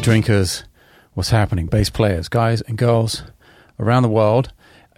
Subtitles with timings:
[0.00, 0.64] coffee drinkers,
[1.12, 3.22] what's happening, bass players, guys and girls
[3.78, 4.50] around the world.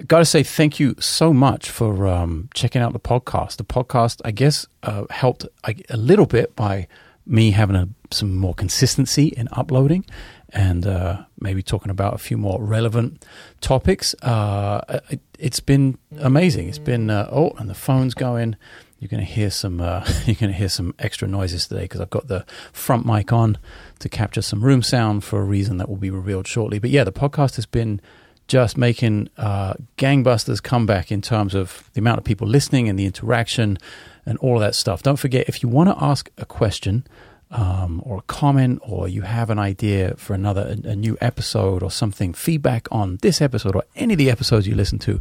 [0.07, 3.57] Got to say thank you so much for um, checking out the podcast.
[3.57, 6.87] The podcast, I guess, uh, helped a, a, little bit by
[7.27, 10.05] me having a, some more consistency in uploading
[10.51, 13.25] and uh, maybe talking about a few more relevant
[13.61, 14.15] topics.
[14.23, 16.69] Uh, it, has been amazing.
[16.69, 18.57] It's been uh, oh, and the phone's going.
[19.03, 19.81] You're to hear some.
[19.81, 23.33] Uh, you're going to hear some extra noises today because I've got the front mic
[23.33, 23.59] on
[24.03, 26.79] to capture some room sound for a reason that will be revealed shortly.
[26.79, 28.01] But yeah, the podcast has been
[28.49, 33.07] just making uh, gangbusters comeback in terms of the amount of people listening and the
[33.07, 33.79] interaction
[34.27, 35.03] and all of that stuff.
[35.03, 37.07] Don't forget if you want to ask a question
[37.51, 41.83] um, or a comment, or you have an idea for another a, a new episode
[41.83, 45.21] or something, feedback on this episode or any of the episodes you listen to,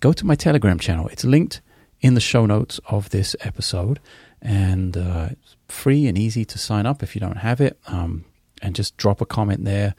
[0.00, 1.08] go to my Telegram channel.
[1.08, 1.60] It's linked
[2.00, 4.00] in the show notes of this episode,
[4.42, 7.78] and uh, it's free and easy to sign up if you don't have it.
[7.86, 8.24] Um,
[8.62, 9.94] and just drop a comment there.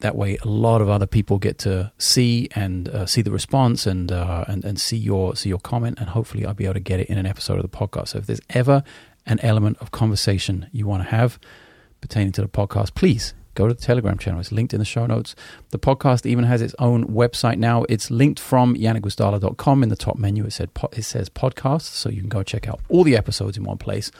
[0.00, 3.86] That way, a lot of other people get to see and uh, see the response
[3.86, 6.80] and, uh, and and see your see your comment, and hopefully, I'll be able to
[6.80, 8.08] get it in an episode of the podcast.
[8.08, 8.82] So, if there's ever
[9.24, 11.38] an element of conversation you want to have
[12.00, 14.40] pertaining to the podcast, please go to the Telegram channel.
[14.40, 15.34] It's linked in the show notes.
[15.70, 17.84] The podcast even has its own website now.
[17.88, 19.82] It's linked from janekgwizdala.com.
[19.82, 22.80] In the top menu, it, said, it says podcast, so you can go check out
[22.88, 24.10] all the episodes in one place.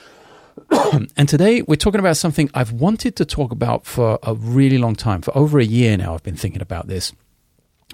[1.17, 4.95] and today we're talking about something I've wanted to talk about for a really long
[4.95, 5.23] time.
[5.23, 7.13] For over a year now, I've been thinking about this.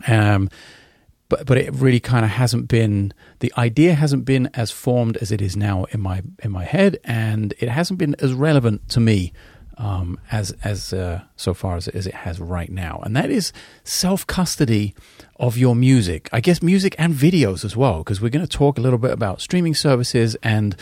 [0.06, 0.48] Um,
[1.28, 5.31] but but it really kind of hasn't been the idea hasn't been as formed as
[5.31, 9.00] it is now in my in my head, and it hasn't been as relevant to
[9.00, 9.33] me
[9.78, 13.53] um, as as uh, so far as, as it has right now, and that is
[13.84, 14.94] self custody
[15.36, 16.28] of your music.
[16.33, 19.12] I guess music and videos as well, because we're going to talk a little bit
[19.12, 20.77] about streaming services and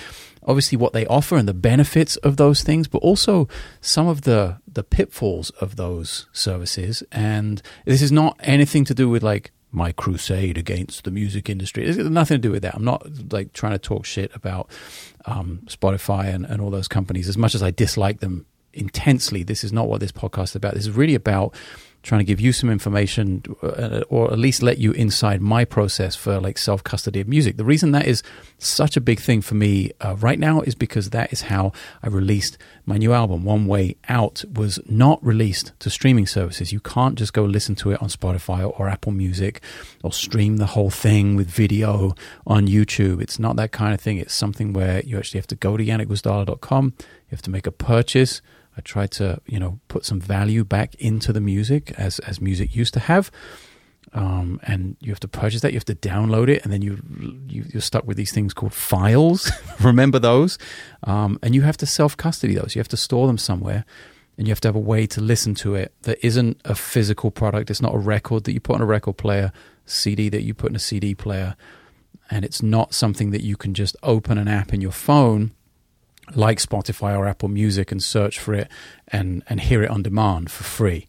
[0.49, 3.47] obviously what they offer and the benefits of those things, but also
[3.81, 7.05] some of the the pitfalls of those services.
[7.13, 11.85] And this is not anything to do with like my crusade against the music industry.
[11.85, 12.75] It's nothing to do with that.
[12.75, 14.71] I'm not like trying to talk shit about
[15.27, 19.43] um, Spotify and, and all those companies as much as I dislike them intensely.
[19.43, 20.75] This is not what this podcast is about.
[20.75, 21.55] This is really about
[22.09, 26.17] trying to give you some information uh, or at least let you inside my process
[26.17, 27.59] for like self custody of music.
[27.59, 28.23] The reason that is
[28.57, 32.09] such a big thing for me uh, right now is because that is how I
[32.09, 33.45] released my new album.
[33.45, 36.73] One Way Out was not released to streaming services.
[36.73, 39.61] You can't just go listen to it on Spotify or Apple Music
[40.03, 42.15] or stream the whole thing with video
[42.47, 43.21] on YouTube.
[43.21, 44.17] It's not that kind of thing.
[44.17, 46.95] It's something where you actually have to go to janekgwizdala.com.
[46.97, 48.41] You have to make a purchase
[48.79, 52.77] I tried to, you know, put some value back into the music as as music
[52.77, 53.31] used to have.
[54.15, 55.73] Um, and you have to purchase that.
[55.73, 57.03] You have to download it, and then you,
[57.47, 59.51] you are stuck with these things called files.
[59.81, 60.59] Remember those?
[61.03, 62.75] Um, and you have to self custody those.
[62.75, 63.85] You have to store them somewhere,
[64.39, 67.31] and you have to have a way to listen to it that isn't a physical
[67.31, 67.69] product.
[67.69, 69.53] It's not a record that you put on a record player,
[69.85, 71.57] CD that you put in a CD player,
[72.31, 75.53] and it's not something that you can just open an app in your phone
[76.35, 78.69] like Spotify or Apple Music and search for it
[79.09, 81.07] and, and hear it on demand for free.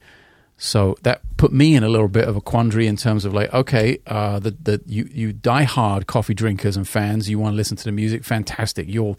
[0.57, 3.53] So that put me in a little bit of a quandary in terms of like,
[3.53, 7.55] okay, uh, the, the, you, you die hard coffee drinkers and fans, you want to
[7.55, 8.89] listen to the music, fantastic.
[8.89, 9.17] You'll,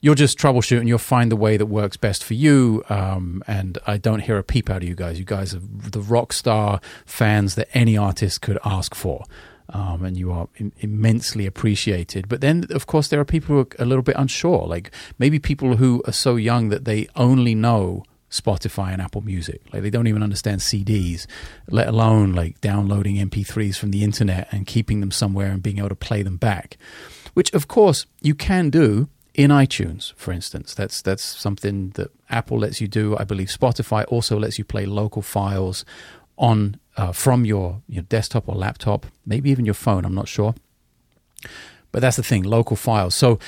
[0.00, 2.82] you'll just troubleshoot and you'll find the way that works best for you.
[2.88, 5.20] Um, and I don't hear a peep out of you guys.
[5.20, 9.24] You guys are the rock star fans that any artist could ask for
[9.72, 12.28] um, and you are Im- immensely appreciated.
[12.28, 15.38] But then, of course, there are people who are a little bit unsure, like maybe
[15.38, 19.60] people who are so young that they only know Spotify and Apple Music.
[19.72, 21.26] Like they don't even understand CDs,
[21.68, 25.90] let alone like downloading MP3s from the internet and keeping them somewhere and being able
[25.90, 26.76] to play them back.
[27.34, 30.74] Which, of course, you can do in iTunes, for instance.
[30.74, 33.16] That's that's something that Apple lets you do.
[33.18, 35.84] I believe Spotify also lets you play local files
[36.36, 40.04] on uh, from your, your desktop or laptop, maybe even your phone.
[40.04, 40.54] I'm not sure,
[41.90, 43.14] but that's the thing: local files.
[43.14, 43.38] So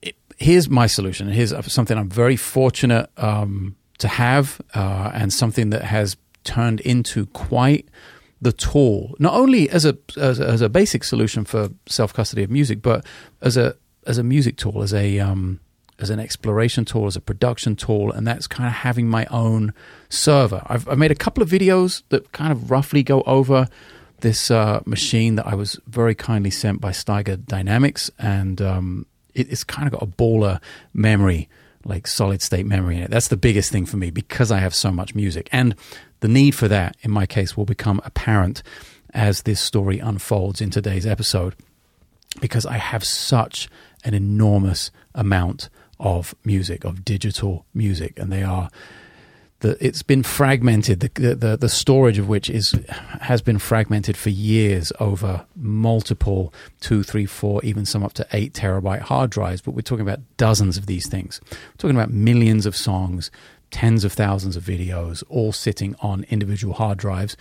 [0.00, 1.28] it, here's my solution.
[1.28, 7.26] Here's something I'm very fortunate um, to have, uh, and something that has turned into
[7.26, 7.86] quite
[8.40, 12.42] the tool, not only as a, as a, as a basic solution for self custody
[12.42, 13.06] of music, but
[13.40, 13.76] as a
[14.06, 15.60] as a music tool, as a um,
[16.02, 19.72] as an exploration tool, as a production tool, and that's kind of having my own
[20.08, 20.62] server.
[20.66, 23.68] I've, I've made a couple of videos that kind of roughly go over
[24.20, 29.50] this uh, machine that I was very kindly sent by Steiger Dynamics, and um, it,
[29.50, 30.60] it's kind of got a baller
[30.92, 31.48] memory,
[31.84, 33.10] like solid state memory in it.
[33.10, 35.74] That's the biggest thing for me because I have so much music, and
[36.20, 38.62] the need for that, in my case, will become apparent
[39.14, 41.54] as this story unfolds in today's episode,
[42.40, 43.68] because I have such
[44.04, 45.68] an enormous amount
[46.02, 48.68] of music, of digital music, and they are
[49.60, 51.00] the, it's been fragmented.
[51.00, 52.74] The, the the storage of which is
[53.20, 58.52] has been fragmented for years over multiple two, three, four, even some up to eight
[58.52, 59.62] terabyte hard drives.
[59.62, 61.40] But we're talking about dozens of these things.
[61.50, 63.30] We're talking about millions of songs,
[63.70, 67.36] tens of thousands of videos, all sitting on individual hard drives.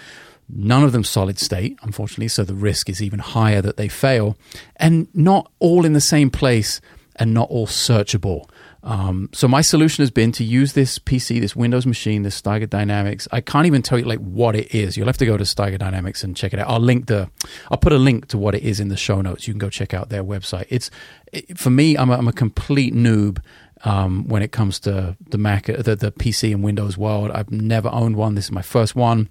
[0.53, 4.37] None of them solid state, unfortunately, so the risk is even higher that they fail,
[4.75, 6.81] and not all in the same place
[7.15, 8.49] and not all searchable.
[8.83, 12.69] Um, so my solution has been to use this PC, this Windows machine, this Steiger
[12.69, 13.27] Dynamics.
[13.31, 14.97] I can't even tell you like what it is.
[14.97, 16.67] You'll have to go to Steiger Dynamics and check it out.
[16.69, 17.29] I'll link the,
[17.69, 19.47] I'll put a link to what it is in the show notes.
[19.47, 20.65] You can go check out their website.
[20.69, 20.89] It's
[21.31, 23.39] it, for me, I'm a, I'm a complete noob.
[23.83, 27.89] Um, when it comes to the Mac, the, the PC and Windows world, I've never
[27.89, 28.35] owned one.
[28.35, 29.27] This is my first one.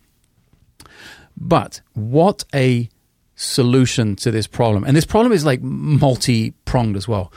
[1.37, 2.89] But what a
[3.37, 4.85] solution to this problem.
[4.85, 7.33] And this problem is like multi pronged as well.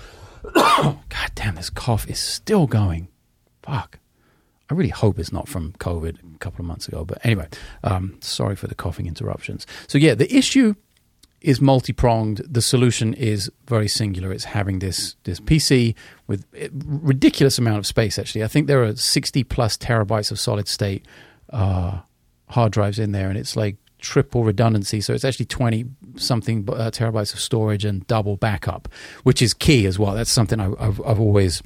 [0.56, 3.08] God damn, this cough is still going.
[3.62, 4.00] Fuck.
[4.70, 7.06] I really hope it's not from COVID a couple of months ago.
[7.06, 7.48] But anyway,
[7.84, 9.68] um, sorry for the coughing interruptions.
[9.88, 10.76] So, yeah, the issue
[11.42, 12.42] is multi pronged.
[12.50, 14.32] The solution is very singular.
[14.32, 15.96] It's having this, this PC
[16.28, 18.44] with ridiculous amount of space, actually.
[18.44, 21.06] I think there are 60 plus terabytes of solid state
[21.52, 22.00] uh,
[22.50, 23.30] hard drives in there.
[23.30, 25.02] And it's like triple redundancy.
[25.02, 25.86] So it's actually 20
[26.18, 28.88] something uh, terabytes of storage and double backup,
[29.24, 30.14] which is key as well.
[30.14, 31.64] That's something I, have I've always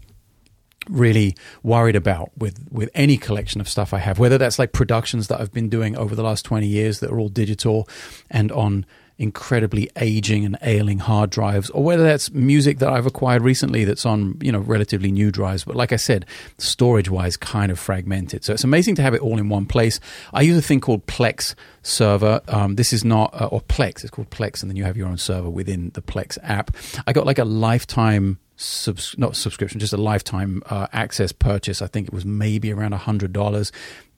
[0.88, 5.28] really worried about with with any collection of stuff I have, whether that's like productions
[5.28, 7.90] that I've been doing over the last 20 years that are all digital
[8.30, 8.86] and on
[9.20, 14.06] incredibly aging and ailing hard drives, or whether that's music that I've acquired recently that's
[14.06, 15.64] on you know relatively new drives.
[15.64, 16.26] But like I said,
[16.58, 18.44] storage wise, kind of fragmented.
[18.44, 20.00] So it's amazing to have it all in one place.
[20.34, 22.42] I use a thing called Plex server.
[22.48, 24.04] Um, this is not uh, or Plex.
[24.04, 26.76] It's called Plex, and then you have your own server within the Plex app.
[27.06, 28.40] I got like a lifetime.
[28.60, 31.80] Subs- not subscription, just a lifetime uh, access purchase.
[31.80, 33.72] I think it was maybe around hundred dollars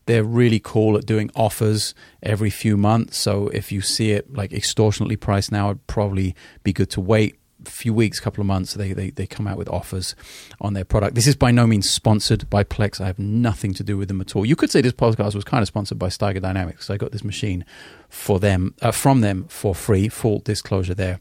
[0.10, 3.16] they're really cool at doing offers every few months.
[3.16, 7.40] So if you see it like extortionately priced now, it'd probably be good to wait
[7.64, 8.74] a few weeks, couple of months.
[8.74, 10.16] They, they they come out with offers
[10.60, 11.14] on their product.
[11.14, 13.00] This is by no means sponsored by Plex.
[13.00, 14.48] I have nothing to do with them at all.
[14.48, 16.90] You could say this podcast was kind of sponsored by Steiger Dynamics.
[16.90, 17.64] I got this machine
[18.10, 20.10] for them uh, from them for free.
[20.10, 21.20] Full disclosure there.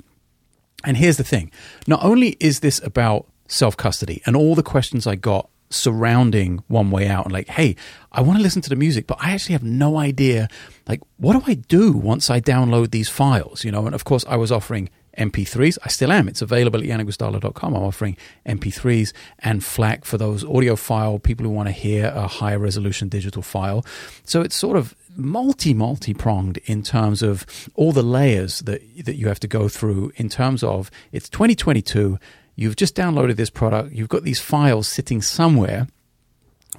[0.83, 1.51] And here's the thing:
[1.87, 6.91] not only is this about self custody and all the questions I got surrounding one
[6.91, 7.77] way out and like hey
[8.13, 10.49] i want to listen to the music but i actually have no idea
[10.87, 13.87] like what do i do once i download these files you know?
[13.87, 14.89] And of course i was offering
[15.19, 16.29] mp3s i still am.
[16.29, 18.17] It's available at janekgwizdala.com i'm offering
[18.47, 23.43] mp3s and FLAC for those audiophile people who want to hear a higher resolution digital
[23.43, 23.85] file.
[24.25, 27.45] So it's sort of multi multi pronged in terms of
[27.75, 32.19] all the layers that that you have to go through in terms of it's 2022
[32.59, 35.87] You've just downloaded this product, you've got these files sitting somewhere.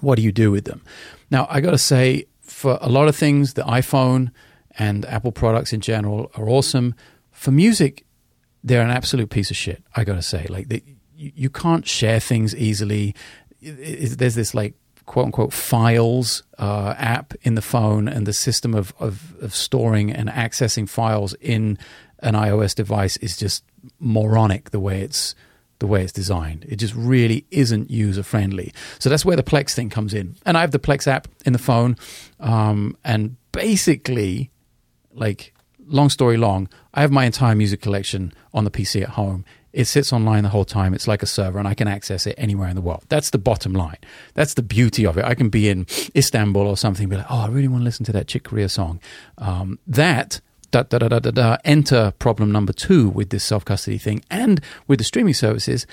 [0.02, 0.82] What do you do with them?
[1.32, 4.32] Now, I got to say, for a lot of things, the iPhone
[4.78, 6.96] and Apple products in general are awesome.
[7.32, 8.06] For music,
[8.62, 9.82] they're an absolute piece of shit.
[9.96, 10.84] I got to say, like they,
[11.16, 13.16] you, can't share things easily.
[13.62, 14.74] There's this like
[15.06, 20.12] quote unquote files uh, app in the phone, and the system of, of, of storing
[20.12, 21.78] and accessing files in
[22.20, 23.64] an iOS device is just
[23.98, 24.72] moronic.
[24.72, 25.36] The way it's
[25.80, 26.66] the way it's designed.
[26.68, 28.74] It just really isn't user friendly.
[29.00, 30.36] So that's where the Plex thing comes in.
[30.46, 31.98] And I have the Plex app in the phone.
[32.40, 34.52] Um, and basically,
[35.14, 35.54] like,
[35.88, 39.46] long story long, I have my entire music collection on the PC at home.
[39.72, 40.94] It sits online the whole time.
[40.94, 43.04] It's like a server, and I can access it anywhere in the world.
[43.10, 43.98] That's the bottom line.
[44.34, 45.26] That's the beauty of it.
[45.26, 48.04] I can be in Istanbul or something, be like, oh, I really want to listen
[48.06, 49.00] to that Chick Corea song.
[49.38, 53.66] Um, that da, da, da, da, da, da, enter problem number two with this self
[53.66, 55.86] custody thing and with the streaming services.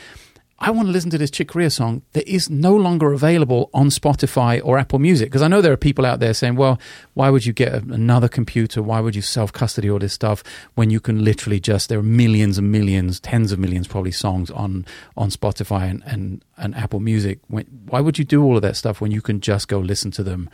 [0.59, 3.89] I want to listen to this Chick Corea song that is no longer available on
[3.91, 5.29] Spotify or Apple Music.
[5.29, 6.81] Because I know there are people out there saying, well,
[7.13, 8.83] why would you get another computer?
[8.83, 10.43] Why would you self custody all this stuff
[10.75, 14.51] when you can literally just, there are millions and millions, tens of millions probably songs
[14.51, 17.39] on, on Spotify and, and, and Apple Music.
[17.49, 20.23] Why would you do all of that stuff when you can just go listen to
[20.23, 20.49] them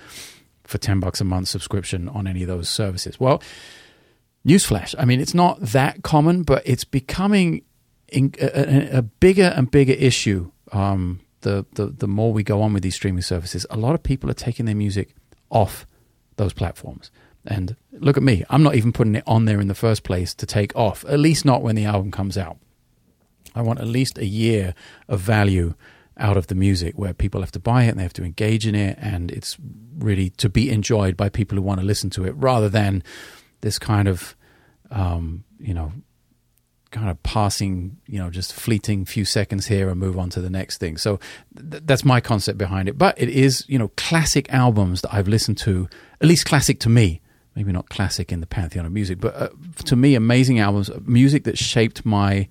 [0.65, 3.21] for 10 bucks a month subscription on any of those services?
[3.21, 3.41] Well,
[4.47, 4.95] Newsflash.
[4.99, 7.63] I mean, it's not that common, but it's becoming
[8.09, 10.51] in, a, a, bigger and bigger issue.
[10.73, 14.03] Um, the, the the more we go on with these streaming services, a lot of
[14.03, 15.15] people are taking their music
[15.51, 15.87] off
[16.37, 17.11] those platforms.
[17.45, 20.35] And look at me, I'm not even putting it on there in the first place
[20.35, 22.59] to take off, at least not when the album comes out.
[23.55, 24.75] I want at least a year
[25.09, 25.75] of value
[26.17, 28.67] out of the music where people have to buy it and they have to engage
[28.67, 29.57] in it and it's
[29.99, 33.03] really to be enjoyed by people who want to listen to it rather than
[33.63, 34.37] this kind of
[34.91, 35.93] um, you know
[36.93, 40.51] kind of passing, you know, just fleeting few seconds here and move on to the
[40.51, 40.97] next thing.
[40.97, 41.19] So
[41.59, 42.97] th- that's my concept behind it.
[42.97, 45.89] But it is, you know, classic albums that I've listened to,
[46.21, 47.21] at least classic to me.
[47.57, 49.49] Maybe not classic in the pantheon of music, but uh,
[49.85, 52.49] to me, amazing albums, music that shaped my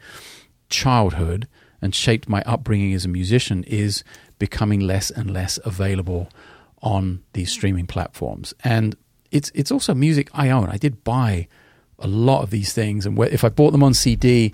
[0.70, 1.48] childhood
[1.82, 4.04] and shaped my upbringing as a musician is
[4.38, 6.30] becoming less and less available
[6.84, 8.54] on these streaming platforms.
[8.64, 8.96] And
[9.32, 10.70] it's it's also music I own.
[10.70, 11.48] I did buy
[12.00, 14.54] a lot of these things, and if I bought them on CD,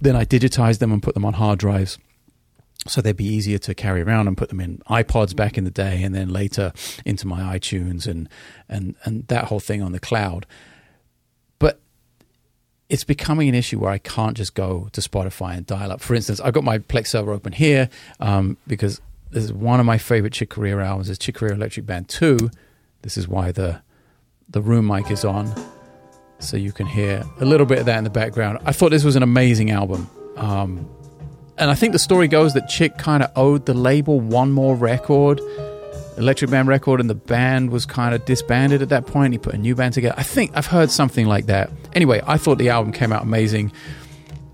[0.00, 1.98] then I digitized them and put them on hard drives.
[2.86, 5.70] So they'd be easier to carry around and put them in iPods back in the
[5.70, 6.72] day, and then later
[7.04, 8.28] into my iTunes and
[8.68, 10.46] and and that whole thing on the cloud.
[11.58, 11.80] But
[12.88, 16.00] it's becoming an issue where I can't just go to Spotify and dial up.
[16.00, 17.88] For instance, I've got my Plex server open here
[18.20, 21.10] um, because this is one of my favorite Chick Corea albums.
[21.10, 22.50] Is Chick Corea Electric Band Two.
[23.02, 23.82] This is why the
[24.50, 25.52] the room mic is on
[26.40, 28.58] so you can hear a little bit of that in the background.
[28.64, 30.08] I thought this was an amazing album.
[30.36, 30.88] Um,
[31.56, 34.76] and I think the story goes that Chick kind of owed the label one more
[34.76, 35.40] record,
[36.16, 39.32] Electric Band record, and the band was kind of disbanded at that point.
[39.32, 40.14] He put a new band together.
[40.16, 41.70] I think I've heard something like that.
[41.94, 43.72] Anyway, I thought the album came out amazing.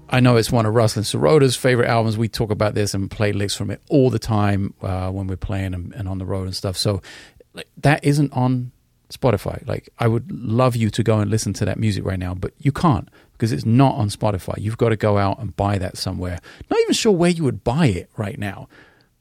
[0.08, 2.16] I know it's one of Ruslan Sirota's favorite albums.
[2.16, 5.36] We talk about this and play licks from it all the time uh, when we're
[5.36, 6.76] playing and, and, on the road and stuff.
[6.76, 7.02] So
[7.52, 8.72] like, that isn't on
[9.10, 9.66] Spotify.
[9.66, 12.52] Like, I would love you to go and listen to that music right now, but
[12.58, 14.54] you can't because it's not on Spotify.
[14.58, 16.38] You've got to go out and buy that somewhere.
[16.70, 18.68] Not even sure where you would buy it right now.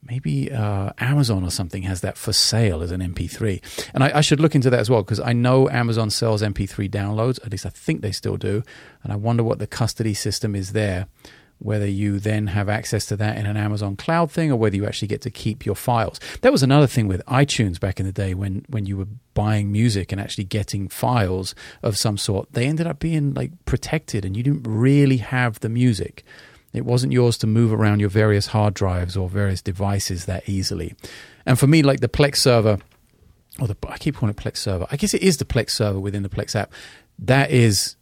[0.06, 3.90] Maybe uh, Amazon or something has that for sale as an MP3.
[3.94, 6.90] And I, I should look into that as well because I know Amazon sells MP3
[6.90, 7.44] downloads.
[7.46, 8.63] At least I think they still do.
[9.02, 11.08] And I wonder what the custody system is there
[11.60, 14.86] whether you then have access to that in an Amazon cloud thing or whether you
[14.86, 16.19] actually get to keep your files.
[16.41, 19.72] That was another thing with iTunes back in the day when when you were buying
[19.72, 22.51] music and actually getting files of some sort.
[22.51, 26.24] They ended up being like protected and you didn't really have the music.
[26.74, 30.95] It wasn't yours to move around your various hard drives or various devices that easily.
[31.45, 32.79] And for me like the Plex server
[33.60, 34.88] or the I keep calling it Plex server.
[34.91, 36.74] I guess it is the Plex server within the Plex app.
[37.19, 37.95] That is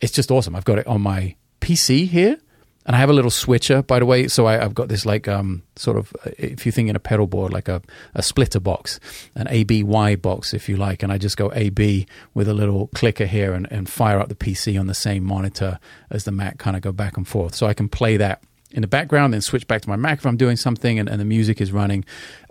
[0.00, 0.56] it's just awesome.
[0.56, 2.38] I've got it on my PC here
[2.86, 4.28] and I have a little switcher, by the way.
[4.28, 7.26] So I, have got this like um, sort of, if you think in a pedal
[7.26, 7.80] board, like a,
[8.14, 9.00] a splitter box,
[9.34, 11.02] an ABY box, if you like.
[11.02, 14.34] And I just go AB with a little clicker here and, and fire up the
[14.34, 15.78] PC on the same monitor
[16.10, 17.54] as the Mac, kind of go back and forth.
[17.54, 20.26] So I can play that in the background, then switch back to my Mac if
[20.26, 22.04] I'm doing something and, and the music is running.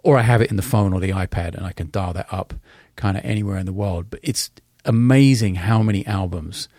[0.03, 2.33] Or I have it in the phone or the iPad and I can dial that
[2.33, 2.55] up
[2.95, 4.07] kind of anywhere in the world.
[4.09, 4.49] But it's
[4.83, 6.69] amazing how many albums.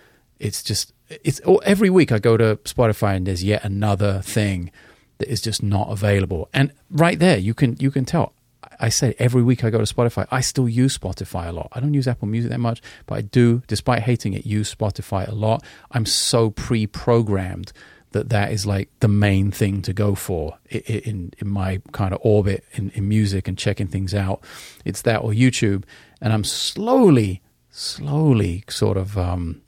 [0.40, 4.70] It's just it's every week I go to Spotify and there's yet another thing
[5.18, 6.48] that is just not available.
[6.52, 8.34] And right there, you can you can tell.
[8.80, 10.26] I say every week I go to Spotify.
[10.30, 11.68] I still use Spotify a lot.
[11.72, 15.28] I don't use Apple Music that much, but I do, despite hating it, use Spotify
[15.28, 15.62] a lot.
[15.92, 17.72] I'm so pre-programmed
[18.10, 22.20] that that is like the main thing to go for in in my kind of
[22.22, 24.42] orbit in, in music and checking things out.
[24.84, 25.84] It's that or YouTube,
[26.20, 29.62] and I'm slowly, slowly sort of um,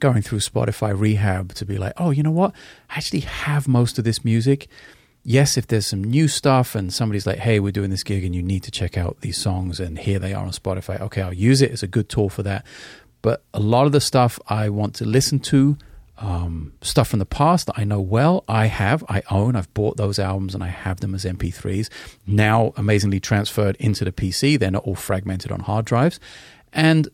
[0.00, 2.52] going through Spotify rehab to be like, oh, you know what?
[2.90, 4.68] I actually have most of this music.
[5.22, 8.34] Yes, if there's some new stuff and somebody's like, hey, we're doing this gig and
[8.34, 11.32] you need to check out these songs and here they are on Spotify, okay, I'll
[11.32, 12.64] use it as a good tool for that.
[13.22, 15.76] But a lot of the stuff I want to listen to,
[16.18, 19.96] um, stuff from the past that I know well, I have, I own, I've bought
[19.96, 21.88] those albums and I have them as MP3s,
[22.26, 24.58] now amazingly transferred into the PC.
[24.58, 26.20] They're not all fragmented on hard drives.
[26.72, 27.08] And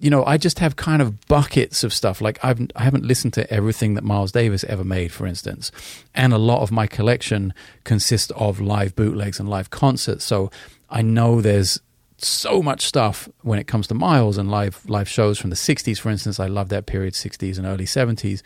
[0.00, 2.20] you know, I just have kind of buckets of stuff.
[2.20, 5.72] Like I've I haven't listened to everything that Miles Davis ever made, for instance,
[6.14, 7.52] and a lot of my collection
[7.84, 10.24] consists of live bootlegs and live concerts.
[10.24, 10.50] So
[10.88, 11.80] I know there's
[12.18, 15.98] so much stuff when it comes to Miles and live live shows from the '60s,
[15.98, 16.38] for instance.
[16.38, 18.42] I love that period, '60s and early '70s.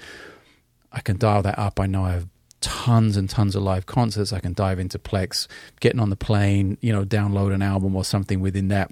[0.90, 1.78] I can dial that up.
[1.78, 2.28] I know I have
[2.60, 4.32] tons and tons of live concerts.
[4.32, 5.48] I can dive into Plex,
[5.80, 8.90] getting on the plane, you know, download an album or something within that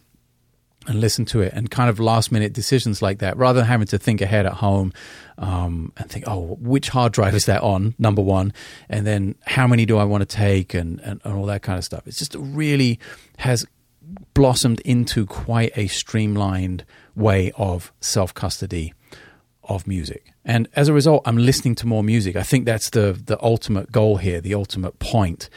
[0.87, 3.87] and listen to it and kind of last minute decisions like that rather than having
[3.87, 4.92] to think ahead at home
[5.38, 7.94] um, and think oh which hard drive is that on?
[7.99, 8.52] Number one.
[8.88, 10.75] And then how many do i want to take?
[10.75, 12.06] and, and, and all that kind of stuff.
[12.06, 12.99] It's just really
[13.38, 13.66] has
[14.34, 16.84] blossomed into quite a streamlined
[17.14, 18.94] way of self custody
[19.64, 20.32] of music.
[20.44, 22.37] And as a result i'm listening to more music.
[22.37, 25.50] I think that's the the ultimate goal here the ultimate point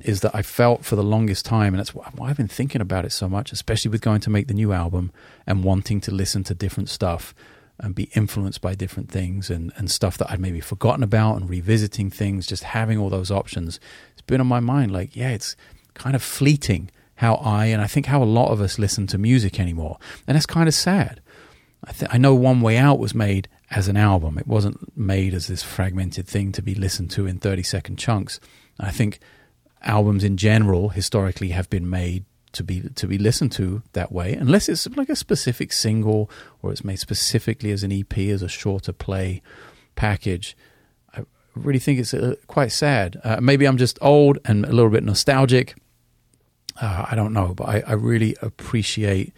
[0.00, 3.04] is that I felt for the longest time, and that's why I've been thinking about
[3.04, 5.12] it so much, especially with going to make the new album
[5.46, 7.34] and wanting to listen to different stuff
[7.78, 11.48] and be influenced by different things and, and stuff that I'd maybe forgotten about and
[11.48, 13.80] revisiting things, just having all those options.
[14.12, 15.56] It's been on my mind like, yeah, it's
[15.94, 19.18] kind of fleeting how I, and I think how a lot of us listen to
[19.18, 19.98] music anymore.
[20.26, 21.20] And that's kind of sad.
[21.84, 24.38] I, th- I know One Way Out was made as an album.
[24.38, 28.40] It wasn't made as this fragmented thing to be listened to in 30 second chunks.
[28.78, 29.20] I think
[29.84, 34.32] albums in general historically have been made to be to be listened to that way,
[34.34, 36.30] unless it's like a specific single
[36.62, 39.42] or it's made specifically as an EP as a shorter play
[39.96, 40.56] package.
[41.14, 41.24] I
[41.54, 43.20] really think it's uh, quite sad.
[43.24, 45.76] Uh, maybe I'm just old and a little bit nostalgic.
[46.80, 49.32] Uh, I don't know, but I, I really appreciate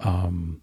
[0.00, 0.60] um,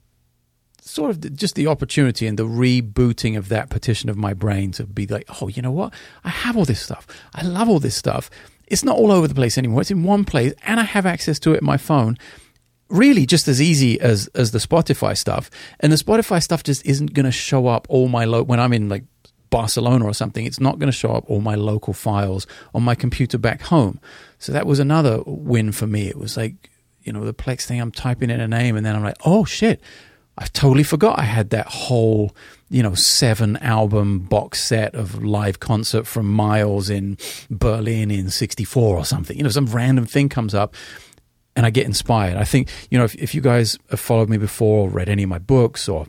[0.81, 4.71] sort of the, just the opportunity and the rebooting of that partition of my brain
[4.73, 5.93] to be like, oh, you know what?
[6.23, 7.07] I have all this stuff.
[7.33, 8.29] I love all this stuff.
[8.67, 9.81] It's not all over the place anymore.
[9.81, 12.17] It's in one place, and I have access to it in my phone.
[12.89, 15.49] Really, just as easy as as the Spotify stuff.
[15.79, 18.73] And the Spotify stuff just isn't going to show up all my lo- when I'm
[18.73, 19.03] in like
[19.49, 20.45] Barcelona or something.
[20.45, 23.99] It's not going to show up all my local files on my computer back home.
[24.39, 26.07] So that was another win for me.
[26.07, 26.69] It was like
[27.03, 27.81] you know the Plex thing.
[27.81, 29.81] I'm typing in a name, and then I'm like, oh shit
[30.37, 32.35] I totally forgot I had that whole,
[32.73, 37.19] you know, seven album box set of live concert from Miles in
[37.51, 39.37] Berlin in 64 or something.
[39.37, 40.73] You know, some random thing comes up
[41.55, 42.35] and I get inspired.
[42.35, 45.21] I think, you know, if, if you guys have followed me before, or read any
[45.21, 46.07] of my books or,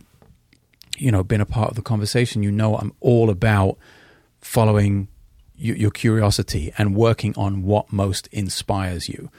[0.97, 3.77] you know, been a part of the conversation, you know I'm all about
[4.41, 5.09] following
[5.57, 9.31] your curiosity and working on what most inspires you.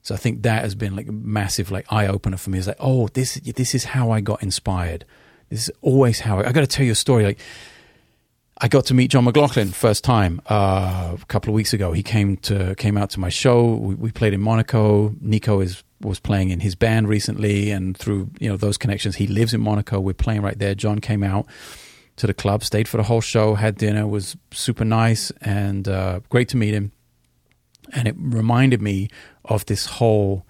[0.00, 2.56] So I think that has been like a massive like eye opener for me.
[2.56, 5.04] It's like, oh, this this is how I got inspired.
[5.52, 7.24] This is always how I, I got to tell you a story.
[7.24, 7.38] Like
[8.56, 11.92] I got to meet John McLaughlin first time uh, a couple of weeks ago.
[11.92, 13.74] He came to came out to my show.
[13.74, 15.14] We, we, played in Monaco.
[15.20, 19.26] Nico is was playing in his band recently, and through you know those connections, he
[19.26, 20.00] lives in Monaco.
[20.00, 20.74] We're playing right there.
[20.74, 21.46] John came out
[22.16, 26.20] to the club, stayed for the whole show, had dinner, was super nice and uh,
[26.30, 26.92] great to meet him.
[27.92, 29.08] And it reminded me
[29.44, 30.46] of this whole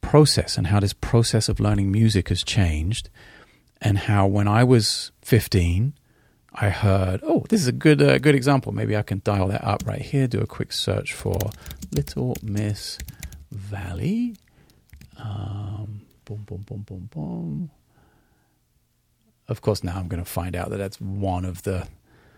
[0.00, 3.08] process and how this process of learning music has changed.
[3.80, 5.94] And how when I was 15,
[6.52, 8.72] I heard, oh, this is a good uh, good example.
[8.72, 10.26] Maybe I can dial that up right here.
[10.26, 11.38] Do a quick search for
[11.92, 12.98] Little Miss
[13.52, 14.34] Valley.
[15.16, 17.70] Um, boom, boom, boom, boom, boom.
[19.46, 21.86] Of course, now I'm going to find out that that's one of the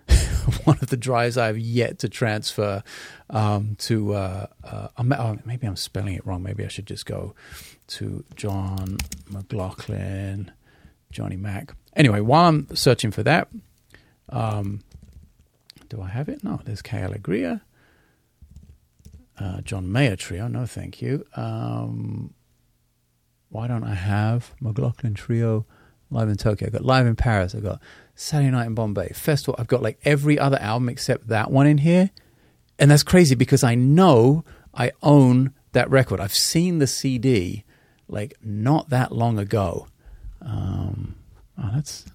[0.64, 2.82] one of the drives I have yet to transfer
[3.30, 4.14] um, to.
[4.14, 6.42] Uh, uh, oh, maybe I'm spelling it wrong.
[6.42, 7.34] Maybe I should just go
[7.88, 8.98] to John
[9.28, 10.52] McLaughlin,
[11.10, 11.74] Johnny Mac.
[11.94, 13.48] Anyway, while I'm searching for that,
[14.28, 14.80] um,
[15.88, 16.42] do I have it?
[16.44, 17.60] No, there's Que Alegria.
[19.38, 20.46] Uh, John Mayer Trio.
[20.48, 21.24] No, thank you.
[21.34, 22.34] Um,
[23.48, 25.66] why don't I have McLaughlin Trio
[26.10, 26.68] live in Tokyo?
[26.68, 27.54] I got live in Paris.
[27.54, 27.80] I've got
[28.14, 29.56] Saturday Night in Bombay, Festival.
[29.58, 32.10] I've got like every other album except that one in here.
[32.78, 36.20] And that's crazy because I know I own that record.
[36.20, 37.64] I've seen the CD
[38.08, 39.86] like not that long ago.
[40.42, 41.14] Um,
[41.58, 42.06] oh, that's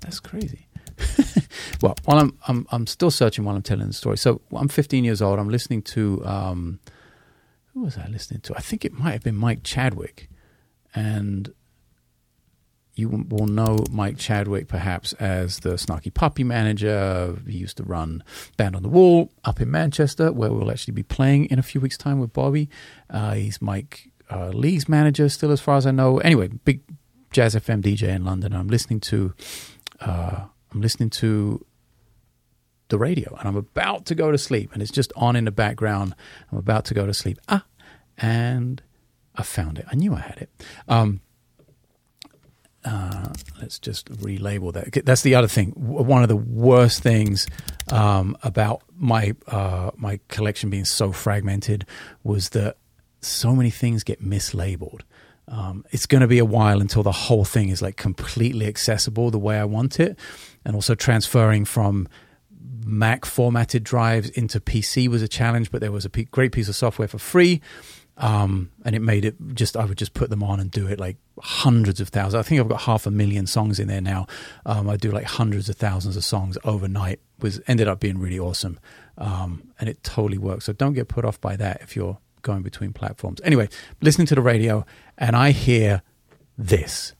[0.00, 0.66] that's crazy.
[1.82, 4.18] well, while I'm, I'm I'm still searching while I'm telling the story.
[4.18, 5.38] So I'm 15 years old.
[5.38, 6.80] I'm listening to um,
[7.72, 8.54] who was I listening to?
[8.56, 10.28] I think it might have been Mike Chadwick,
[10.94, 11.52] and
[12.94, 17.38] you will know Mike Chadwick perhaps as the snarky puppy manager.
[17.46, 18.24] He used to run
[18.56, 21.80] Band on the Wall up in Manchester, where we'll actually be playing in a few
[21.80, 22.68] weeks' time with Bobby.
[23.08, 26.18] Uh, he's Mike uh, Lee's manager still, as far as I know.
[26.18, 26.80] Anyway, big
[27.30, 28.54] Jazz FM DJ in London.
[28.54, 29.34] I'm listening to,
[30.00, 31.64] uh, I'm listening to
[32.88, 35.50] the radio, and I'm about to go to sleep, and it's just on in the
[35.50, 36.14] background.
[36.50, 37.38] I'm about to go to sleep.
[37.48, 37.64] Ah,
[38.16, 38.82] and
[39.34, 39.86] I found it.
[39.90, 40.50] I knew I had it.
[40.88, 41.20] Um,
[42.84, 45.04] uh, let's just relabel that.
[45.04, 45.72] That's the other thing.
[45.72, 47.46] One of the worst things
[47.92, 51.84] um, about my uh, my collection being so fragmented
[52.22, 52.76] was that
[53.20, 55.02] so many things get mislabeled.
[55.50, 59.30] Um, it's going to be a while until the whole thing is like completely accessible
[59.30, 60.18] the way I want it,
[60.64, 62.08] and also transferring from
[62.84, 65.70] Mac formatted drives into PC was a challenge.
[65.70, 67.62] But there was a p- great piece of software for free
[68.18, 70.98] um, and it made it just, I would just put them on and do it
[70.98, 72.34] like hundreds of thousands.
[72.34, 74.26] I think I've got half a million songs in there now.
[74.66, 77.20] Um, I do like hundreds of thousands of songs overnight.
[77.40, 78.80] Was ended up being really awesome,
[79.16, 80.64] um, and it totally works.
[80.64, 83.40] So don't get put off by that if you're going between platforms.
[83.44, 83.68] Anyway,
[84.00, 84.86] listening to the radio,
[85.18, 86.02] and I hear
[86.56, 87.12] this.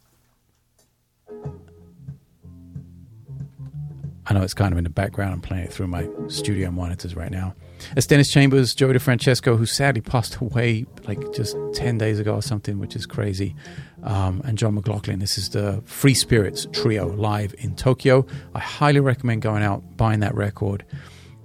[4.26, 5.34] I know it's kind of in the background.
[5.34, 7.54] I'm playing it through my studio monitors right now.
[7.94, 12.42] It's Dennis Chambers, Joey DeFrancesco, who sadly passed away like just 10 days ago or
[12.42, 13.54] something, which is crazy.
[14.02, 15.18] Um, and John McLaughlin.
[15.18, 18.26] This is the Free Spirits Trio live in Tokyo.
[18.54, 20.84] I highly recommend going out, buying that record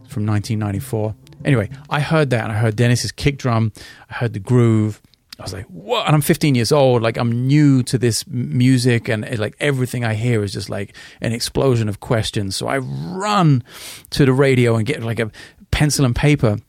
[0.07, 1.15] from 1994.
[1.45, 3.71] Anyway, I heard that and I heard Dennis's kick drum,
[4.10, 5.01] I heard the groove,
[5.39, 6.06] I was like, what?
[6.06, 7.01] And I'm 15 years old.
[7.01, 10.95] Like, I'm new to this music, and it, like everything I hear is just like
[11.21, 12.56] an explosion of questions.
[12.56, 13.63] So I run
[14.12, 15.32] to the radio and get like a
[15.71, 16.60] pencil and paper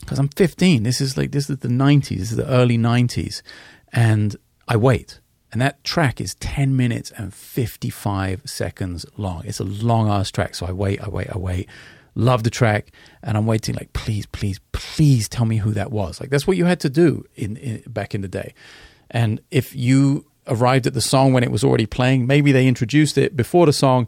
[0.00, 0.82] because I'm 15.
[0.82, 3.42] This is like, this is the 90s, this is the early 90s.
[3.92, 4.36] And
[4.66, 5.20] I wait.
[5.52, 9.42] And that track is 10 minutes and 55 seconds long.
[9.44, 10.54] It's a long ass track.
[10.54, 11.68] So I wait, I wait, I wait
[12.14, 16.20] love the track and i'm waiting like please please please tell me who that was
[16.20, 18.54] like that's what you had to do in, in, back in the day
[19.10, 23.16] and if you arrived at the song when it was already playing maybe they introduced
[23.16, 24.06] it before the song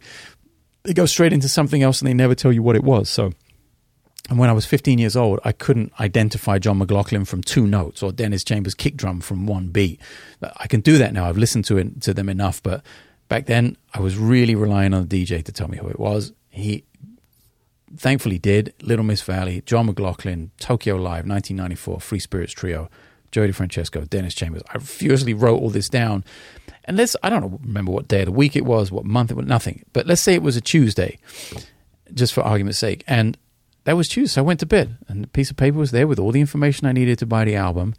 [0.83, 3.33] they go straight into something else and they never tell you what it was so
[4.31, 8.03] and when I was 15 years old, I couldn't identify John McLaughlin from two notes
[8.03, 10.01] or Dennis Chambers' kick drum from one beat.
[10.57, 11.29] I can do that now.
[11.29, 12.83] I've listened to it to them enough, but
[13.29, 16.33] back then I was really relying on the DJ to tell me who it was.
[16.49, 16.85] He
[17.97, 18.75] thankfully did.
[18.83, 22.91] Little Miss Valley, John McLaughlin, Tokyo Live, 1994, Free Spirits Trio,
[23.31, 24.63] Joey DeFrancesco, Dennis Chambers.
[24.73, 26.25] I furiously wrote all this down.
[26.85, 29.37] And let's, I don't remember what day of the week it was, what month it
[29.37, 29.85] was, nothing.
[29.93, 31.19] But let's say it was a Tuesday,
[32.13, 33.05] just for argument's sake.
[33.07, 33.37] And
[33.85, 34.35] that was Tuesday.
[34.35, 36.41] So I went to bed and the piece of paper was there with all the
[36.41, 37.95] information I needed to buy the album.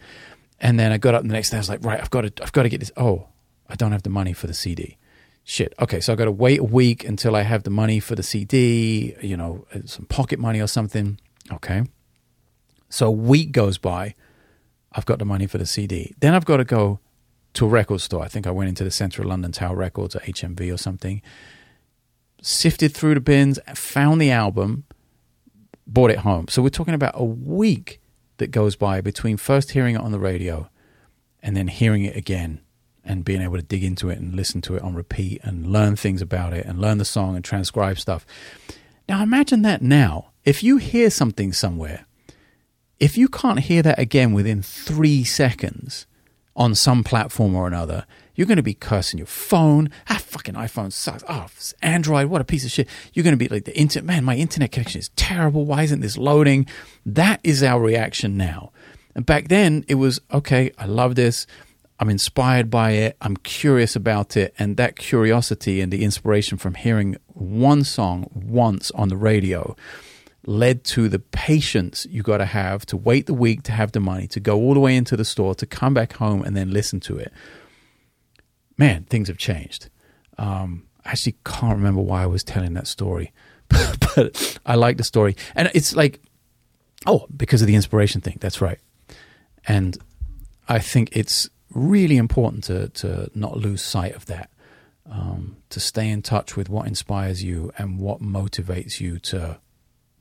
[0.60, 1.58] And then I got up the next day.
[1.58, 2.92] I was like, right, I've got to, I've got to get this.
[2.96, 3.28] Oh,
[3.68, 4.98] I don't have the money for the CD
[5.46, 8.16] shit, okay, so I've got to wait a week until I have the money for
[8.16, 11.20] the CD, you know, uh, some pocket money or something.
[11.54, 11.84] Okay.
[12.90, 14.16] So a week goes by.
[14.92, 16.16] I've got the money for the CD.
[16.20, 17.00] Then I've got to go
[17.54, 18.24] to a record store.
[18.24, 21.22] I think I went into the Centre of London Tower Records or HMV or something,
[22.42, 24.86] sifted through the bins, found the album,
[25.86, 26.48] bought it home.
[26.48, 28.02] So we're talking about a week
[28.38, 30.70] that goes by between first hearing it on the radio
[31.44, 32.62] and then hearing it again
[33.06, 35.96] and being able to dig into it and listen to it on repeat and learn
[35.96, 38.26] things about it and learn the song and transcribe stuff.
[39.08, 40.32] Now imagine that now.
[40.44, 42.06] If you hear something somewhere,
[43.00, 46.06] if you can't hear that again within three seconds
[46.56, 49.90] on some platform or another, you're going to be cursing your phone.
[50.10, 51.24] Ah, fucking iPhone sucks.
[51.28, 51.48] Oh,
[51.82, 52.88] Android, what a piece of shit.
[53.14, 54.06] You're going to be like the internet.
[54.06, 55.66] Man, my internet connection is terrible.
[55.66, 56.68] Why isn't this loading?
[57.06, 58.72] That is our reaction now.
[59.16, 60.72] And back then, it was okay.
[60.78, 61.48] I love this.
[62.00, 63.18] I'm inspired by it.
[63.22, 64.54] I'm curious about it.
[64.60, 69.76] And that curiosity and the inspiration from hearing one song once on the radio
[70.46, 74.00] led to the patience you got to have to wait the week to have the
[74.00, 76.72] money to go all the way into the store to come back home and then
[76.72, 77.32] listen to it.
[78.78, 79.90] Man, things have changed.
[80.38, 83.32] Um, I actually can't remember why I was telling that story,
[83.70, 85.36] but I like the story.
[85.56, 86.20] And it's like,
[87.06, 88.38] oh, because of the inspiration thing.
[88.42, 88.80] That's right.
[89.68, 89.98] And
[90.68, 94.50] I think it's really important to to not lose sight of that.
[95.08, 99.60] Um, to stay in touch with what inspires you and what motivates you to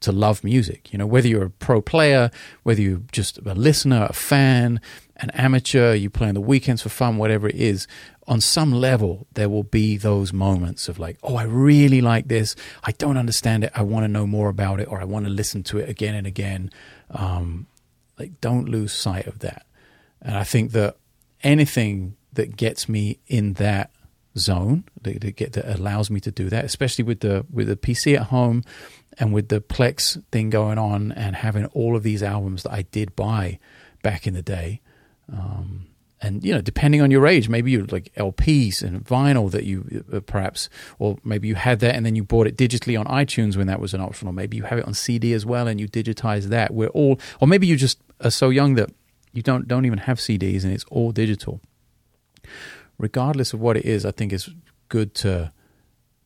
[0.05, 0.93] to love music.
[0.93, 2.31] You know, whether you're a pro player,
[2.63, 4.81] whether you're just a listener, a fan,
[5.17, 7.87] an amateur, you play on the weekends for fun, whatever it is,
[8.27, 12.55] on some level, there will be those moments of like, oh, I really like this.
[12.83, 13.73] I don't understand it.
[13.75, 16.15] I want to know more about it, or I want to listen to it again
[16.15, 16.71] and again.
[17.11, 17.67] Um,
[18.19, 19.67] like, don't lose sight of that.
[20.21, 20.97] And I think that
[21.45, 23.91] anything that gets me in that
[24.37, 27.77] zone that, that, get, that allows me to do that, especially with the with the
[27.77, 28.65] PC at home
[29.19, 32.83] and with the Plex thing going on and having all of these albums that I
[32.83, 33.59] did buy
[34.03, 34.81] back in the day.
[35.33, 35.87] Um,
[36.21, 40.05] and you know, depending on your age, maybe you like LPs and vinyl that you
[40.13, 43.57] uh, perhaps, or maybe you had that and then you bought it digitally on iTunes
[43.57, 45.81] when that was an option, or maybe you have it on CD as well and
[45.81, 46.73] you digitize that.
[46.73, 48.91] We're all, or maybe you just are so young that
[49.35, 51.61] you don't don't even have CDs and it's all digital.
[52.99, 54.49] Regardless of what it is, I think it's
[54.89, 55.53] good to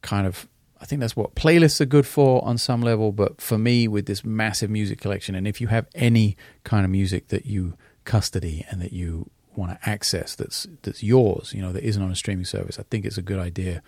[0.03, 0.47] kind of
[0.81, 4.07] I think that's what playlists are good for on some level, but for me with
[4.07, 8.64] this massive music collection and if you have any kind of music that you custody
[8.71, 12.16] and that you want to access that's that's yours, you know, that isn't on a
[12.16, 13.83] streaming service, I think it's a good idea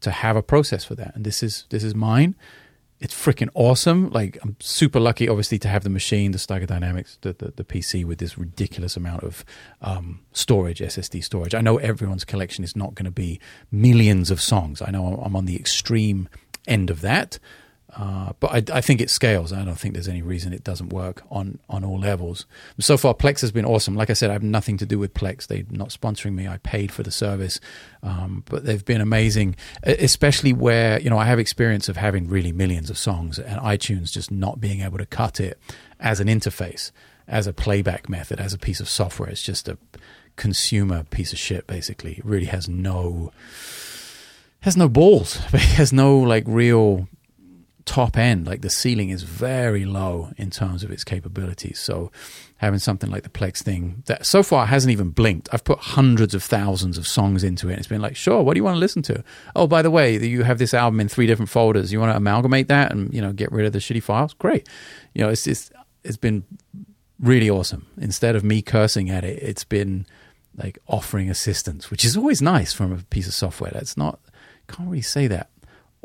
[0.00, 1.14] to have a process for that.
[1.16, 2.36] And this is this is mine
[3.00, 4.10] it's freaking awesome.
[4.10, 7.64] Like I'm super lucky, obviously, to have the machine, the Steiger Dynamics, the, the, the
[7.64, 9.44] PC with this ridiculous amount of
[9.82, 11.54] um, storage, SSD storage.
[11.54, 13.38] I know everyone's collection is not going to be
[13.70, 14.80] millions of songs.
[14.80, 16.28] I know I'm on the extreme
[16.66, 17.38] end of that,
[17.98, 19.54] uh, but I, I, think it scales.
[19.54, 22.44] I don't think there's any reason it doesn't work on on all levels.
[22.78, 23.94] So far, Plex has been awesome.
[23.94, 25.46] Like I said, I have nothing to do with Plex.
[25.46, 26.46] They're not sponsoring me.
[26.46, 27.58] I paid for the service,
[28.02, 29.56] um, but they've been amazing.
[29.82, 34.12] Especially where you know I have experience of having really millions of songs and iTunes
[34.12, 35.58] just not being able to cut it
[35.98, 36.92] as an interface,
[37.26, 39.30] as a playback method, as a piece of software.
[39.30, 39.78] It's just a
[40.36, 41.66] consumer piece of shit.
[41.66, 43.32] Basically, it really has no
[44.60, 45.40] has no balls.
[45.54, 47.08] It has no like real
[47.86, 51.78] top end, like the ceiling is very low in terms of its capabilities.
[51.78, 52.10] So
[52.58, 55.48] having something like the Plex thing that so far hasn't even blinked.
[55.52, 57.72] I've put hundreds of thousands of songs into it.
[57.72, 59.22] And It's been like, sure, what do you want to listen to?
[59.54, 61.92] Oh, by the way, you have this album in three different folders.
[61.92, 64.34] You want to amalgamate that and you know get rid of the shitty files?
[64.34, 64.68] Great.
[65.14, 65.70] You know, it's it's
[66.02, 66.44] it's been
[67.20, 67.86] really awesome.
[67.98, 70.06] Instead of me cursing at it, it's been
[70.56, 73.70] like offering assistance, which is always nice from a piece of software.
[73.72, 74.18] That's not
[74.68, 75.48] can't really say that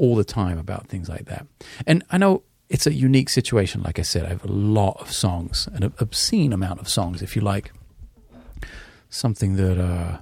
[0.02, 1.46] all the time about things like that.
[1.86, 3.84] And I know it's a unique situation.
[3.84, 7.36] Like I said, I have a lot of songs, an obscene amount of songs, if
[7.36, 7.72] you like.
[9.12, 10.18] Something that, uh,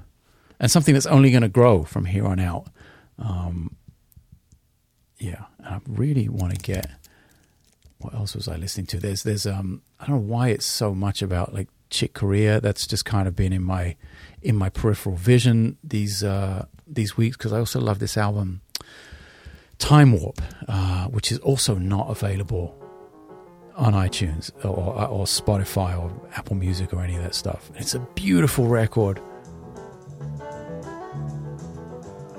[0.60, 2.68] and something that's only going to grow from here on out.
[3.18, 3.78] Um,
[5.18, 6.90] yeah, And I really want to get.
[8.00, 9.00] What else was I listening to?
[9.00, 12.60] There's, there's, um, I don't know why it's so much about like Chick Corea.
[12.60, 13.96] That's just kind of been in my,
[14.42, 18.62] in my peripheral vision these, uh, these weeks because I also love this album
[19.80, 22.76] Time Warp, uh, which is also not available
[23.76, 27.72] on iTunes or, or Spotify or Apple Music or any of that stuff.
[27.76, 29.22] It's a beautiful record.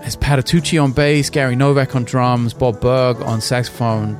[0.02, 4.18] It's Patitucci on bass, Gary Novak on drums, Bob Berg on saxophone,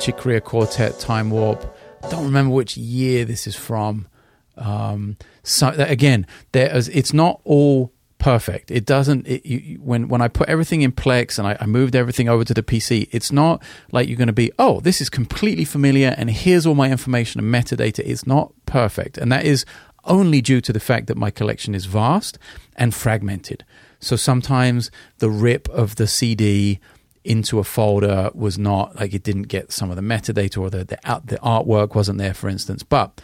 [0.00, 1.76] Chick Corea Quartet, Time Warp.
[2.10, 4.06] Don't remember which year this is from.
[4.56, 7.93] Um, so again, there is, it's not all
[8.24, 8.70] perfect.
[8.70, 9.26] It doesn't.
[9.28, 12.42] It, you, when when I put everything in Plex and I, I, moved everything over
[12.42, 16.14] to the PC, it's not like you're going to be, oh, this is completely familiar,
[16.16, 17.98] and here's all my information and metadata.
[17.98, 19.66] It's not perfect, and that is
[20.04, 22.38] only due to the fact that my collection is vast
[22.76, 23.62] and fragmented.
[24.00, 26.80] So sometimes the rip of the CD
[27.24, 30.78] into a folder was not like it didn't get some of the metadata or the
[30.78, 33.20] the, the artwork wasn't there, for instance, but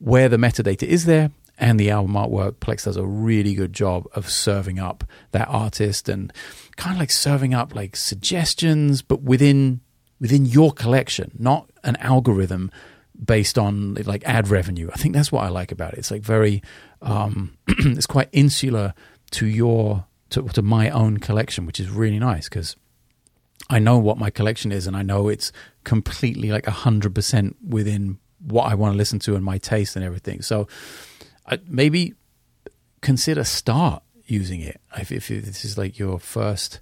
[0.00, 4.06] where the metadata is there, and the album artwork, Plex does a really good job
[4.14, 6.32] of serving up that artist and
[6.76, 9.80] kind of like serving up like suggestions, but within
[10.20, 12.70] within your collection, not an algorithm
[13.22, 14.88] based on like ad revenue.
[14.92, 15.98] I think that's what I like about it.
[15.98, 16.62] It's like very,
[17.02, 18.94] um, it's quite insular
[19.32, 22.76] to your to, to my own collection, which is really nice because
[23.70, 25.52] I know what my collection is and I know it's
[25.84, 30.04] completely like hundred percent within what I want to listen to and my taste and
[30.04, 30.42] everything.
[30.42, 30.66] So
[31.66, 32.14] maybe
[33.00, 34.80] consider start using it.
[34.96, 36.80] If, if this is like your first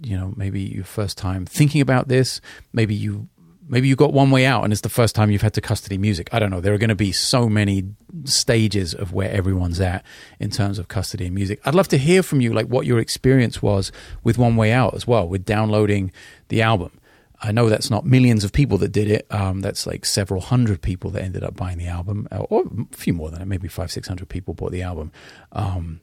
[0.00, 2.40] you know maybe your first time thinking about this
[2.72, 3.28] maybe you
[3.68, 5.96] maybe you got one way out and it's the first time you've had to custody
[5.96, 6.28] music.
[6.32, 6.60] I don't know.
[6.60, 7.84] There are going to be so many
[8.24, 10.04] stages of where everyone's at
[10.38, 11.60] in terms of custody and music.
[11.64, 13.90] I'd love to hear from you like what your experience was
[14.22, 16.12] with one way out as well with downloading
[16.48, 16.98] the album
[17.42, 19.26] I know that's not millions of people that did it.
[19.30, 22.96] Um, that's like several hundred people that ended up buying the album, uh, or a
[22.96, 23.46] few more than that.
[23.46, 25.10] Maybe five, six hundred people bought the album.
[25.50, 26.00] Um,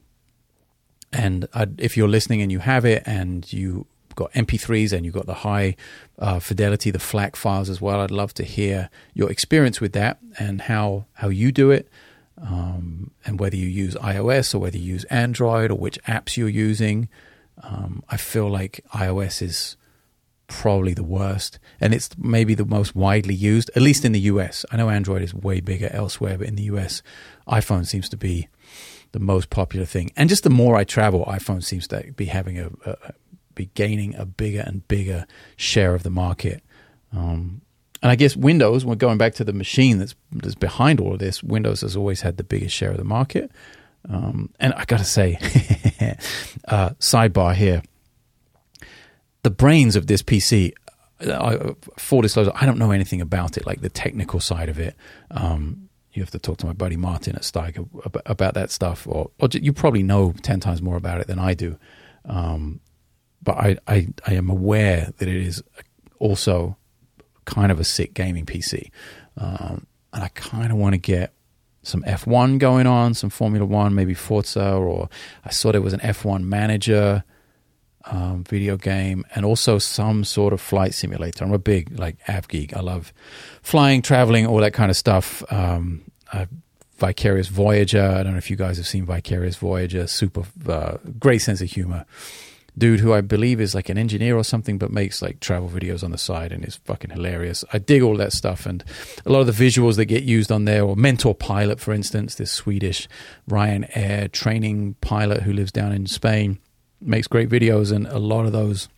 [1.12, 5.10] and I'd, if you're listening and you have it, and you got MP3s and you
[5.12, 5.76] got the high
[6.18, 10.18] uh, fidelity, the FLAC files as well, I'd love to hear your experience with that
[10.38, 11.88] and how how you do it,
[12.42, 16.50] um, and whether you use iOS or whether you use Android or which apps you're
[16.50, 17.08] using.
[17.62, 19.76] Um, I feel like iOS is
[20.50, 24.66] probably the worst, and it's maybe the most widely used, at least in the US.
[24.70, 27.02] I know Android is way bigger elsewhere, but in the US,
[27.48, 28.48] iPhone seems to be
[29.12, 30.10] the most popular thing.
[30.16, 33.12] And just the more I travel, iPhone seems to be having a, a
[33.54, 36.62] be gaining a bigger and bigger share of the market.
[37.12, 37.62] Um,
[38.02, 41.18] and I guess Windows, we're going back to the machine that's, that's behind all of
[41.18, 41.42] this.
[41.42, 43.50] Windows has always had the biggest share of the market.
[44.08, 45.36] Um, and I got to say,
[46.68, 47.82] uh, sidebar here
[49.42, 50.72] the brains of this PC.
[51.20, 54.96] I, full disclosure, I don't know anything about it, like the technical side of it.
[55.30, 57.86] Um, you have to talk to my buddy Martin at Steiger
[58.26, 61.54] about that stuff, or, or you probably know ten times more about it than I
[61.54, 61.78] do.
[62.24, 62.80] Um,
[63.42, 65.62] but I, I, I am aware that it is
[66.18, 66.76] also
[67.44, 68.90] kind of a sick gaming PC,
[69.36, 71.32] um, and I kind of want to get
[71.82, 75.08] some F1 going on, some Formula One, maybe Forza, or
[75.44, 77.24] I saw there was an F1 manager
[78.06, 81.44] um, video game and also some sort of flight simulator.
[81.44, 82.76] I'm a big like app geek.
[82.76, 83.12] I love
[83.62, 85.42] flying, traveling, all that kind of stuff.
[85.52, 86.02] Um,
[87.00, 88.04] Vicarious Voyager.
[88.04, 90.06] I don't know if you guys have seen Vicarious Voyager.
[90.06, 92.04] Super uh, great sense of humor.
[92.78, 96.04] Dude who I believe is like an engineer or something, but makes like travel videos
[96.04, 97.64] on the side and is fucking hilarious.
[97.72, 98.84] I dig all that stuff and
[99.26, 102.36] a lot of the visuals that get used on there, or Mentor Pilot, for instance,
[102.36, 103.08] this Swedish
[103.48, 106.58] Ryanair training pilot who lives down in Spain
[107.00, 108.88] makes great videos, and a lot of those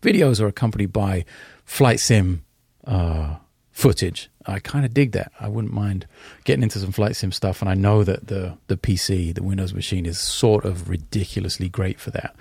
[0.00, 1.24] videos are accompanied by
[1.64, 2.44] flight sim
[2.86, 3.36] uh,
[3.72, 4.30] footage.
[4.46, 5.32] I kind of dig that.
[5.40, 6.06] I wouldn't mind
[6.44, 9.74] getting into some flight sim stuff, and I know that the the PC, the Windows
[9.74, 12.36] machine, is sort of ridiculously great for that.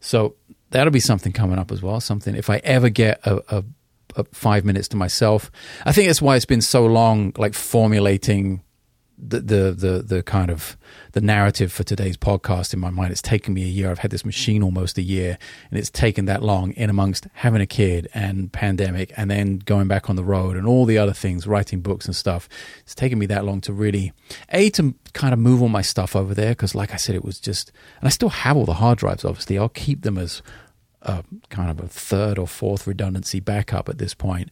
[0.00, 0.34] So
[0.70, 2.00] that'll be something coming up as well.
[2.00, 3.64] Something if I ever get a, a
[4.16, 5.50] uh, five minutes to myself.
[5.86, 8.62] I think that's why it's been so long, like formulating
[9.20, 10.76] the, the the the kind of
[11.12, 13.12] the narrative for today's podcast in my mind.
[13.12, 13.90] It's taken me a year.
[13.90, 15.38] I've had this machine almost a year,
[15.70, 19.88] and it's taken that long in amongst having a kid and pandemic, and then going
[19.88, 22.48] back on the road and all the other things, writing books and stuff.
[22.80, 24.12] It's taken me that long to really
[24.50, 27.24] a to kind of move all my stuff over there because, like I said, it
[27.24, 29.24] was just, and I still have all the hard drives.
[29.24, 30.42] Obviously, I'll keep them as
[31.02, 34.50] a kind of a third or fourth redundancy backup at this point.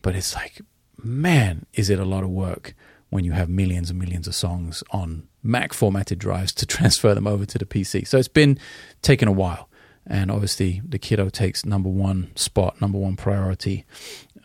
[0.00, 0.60] But it's like,
[1.02, 2.74] man, is it a lot of work
[3.12, 7.26] when you have millions and millions of songs on Mac formatted drives to transfer them
[7.26, 8.08] over to the PC.
[8.08, 8.58] So it's been
[9.02, 9.68] taking a while.
[10.06, 13.84] And obviously, the kiddo takes number one spot, number one priority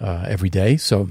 [0.02, 0.76] uh, every day.
[0.76, 1.10] So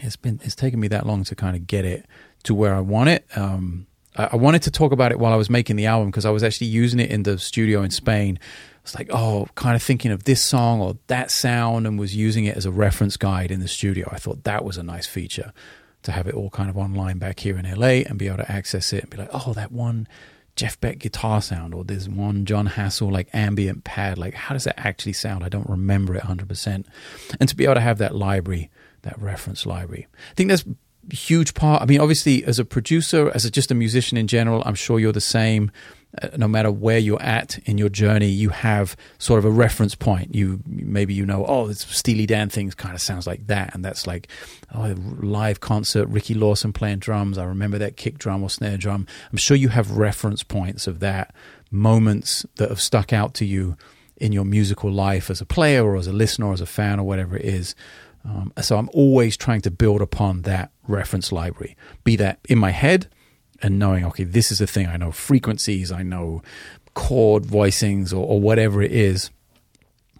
[0.00, 2.06] it's been it's taken me that long to kind of get it
[2.44, 3.26] to where I want it.
[3.36, 6.24] Um, I, I wanted to talk about it while I was making the album because
[6.24, 8.38] I was actually using it in the studio in Spain.
[8.82, 12.44] It's like, oh, kind of thinking of this song or that sound, and was using
[12.44, 14.08] it as a reference guide in the studio.
[14.12, 15.52] I thought that was a nice feature
[16.04, 18.50] to have it all kind of online back here in LA and be able to
[18.50, 20.06] access it and be like, oh, that one
[20.56, 24.18] Jeff Beck guitar sound or there's one Jon Hassell like ambient pad.
[24.18, 25.42] Like, how does that actually sound?
[25.42, 26.84] I don't remember it 100%.
[27.40, 28.70] And to be able to have that library,
[29.02, 30.64] that reference library, I think that's
[31.10, 31.82] huge part.
[31.82, 35.00] I mean, obviously, as a producer, as a, just a musician in general, I'm sure
[35.00, 35.70] you're the same.
[36.22, 39.94] Uh, no matter where you're at in your journey, you have sort of a reference
[39.94, 40.34] point.
[40.34, 43.84] You maybe you know, oh, this Steely Dan thing kind of sounds like that, and
[43.84, 44.28] that's like
[44.74, 47.38] oh, live concert, Ricky Lawson playing drums.
[47.38, 49.06] I remember that kick drum or snare drum.
[49.30, 51.34] I'm sure you have reference points of that
[51.70, 53.76] moments that have stuck out to you
[54.16, 57.00] in your musical life as a player or as a listener or as a fan
[57.00, 57.74] or whatever it is.
[58.24, 62.70] Um, so I'm always trying to build upon that reference library, be that in my
[62.70, 63.08] head
[63.64, 64.86] and knowing, okay, this is the thing.
[64.86, 66.42] I know frequencies, I know
[66.92, 69.30] chord voicings, or, or whatever it is,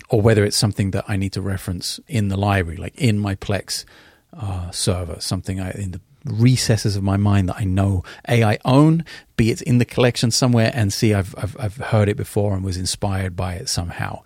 [0.09, 3.35] or whether it's something that I need to reference in the library, like in my
[3.35, 3.85] Plex
[4.33, 8.59] uh, server, something I, in the recesses of my mind that I know a I
[8.65, 9.05] own,
[9.37, 12.65] b it's in the collection somewhere, and c I've I've, I've heard it before and
[12.65, 14.23] was inspired by it somehow.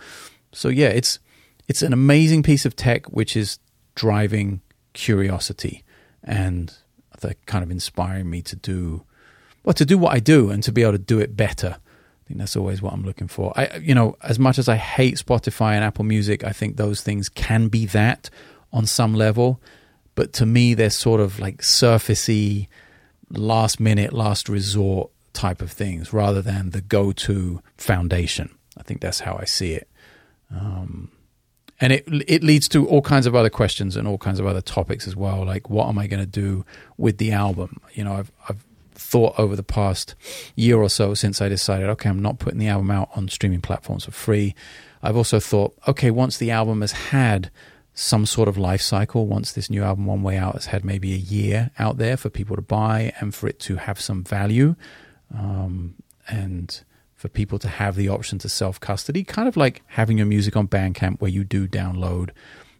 [0.52, 1.18] So yeah, it's
[1.66, 3.58] it's an amazing piece of tech which is
[3.96, 4.60] driving
[4.92, 5.82] curiosity
[6.22, 6.72] and
[7.46, 9.04] kind of inspiring me to do
[9.68, 11.76] well to do what I do and to be able to do it better.
[11.76, 13.52] I think that's always what I'm looking for.
[13.54, 17.02] I you know, as much as I hate Spotify and Apple Music, I think those
[17.02, 18.30] things can be that
[18.72, 19.60] on some level,
[20.14, 22.68] but to me they're sort of like surfacey
[23.28, 28.48] last minute, last resort type of things rather than the go-to foundation.
[28.78, 29.86] I think that's how I see it.
[30.50, 31.12] Um,
[31.78, 34.62] and it it leads to all kinds of other questions and all kinds of other
[34.62, 35.44] topics as well.
[35.44, 36.64] Like, what am I going to do
[36.96, 37.82] with the album?
[37.92, 38.64] You know, I've I've
[38.98, 40.14] thought over the past
[40.56, 43.60] year or so since I decided, okay, I'm not putting the album out on streaming
[43.60, 44.54] platforms for free.
[45.02, 47.50] I've also thought, okay, once the album has had
[47.94, 51.12] some sort of life cycle, once this new album, One Way Out, has had maybe
[51.12, 54.76] a year out there for people to buy and for it to have some value,
[55.36, 55.94] um,
[56.28, 56.82] and
[57.14, 60.56] for people to have the option to self custody, kind of like having your music
[60.56, 62.30] on Bandcamp where you do download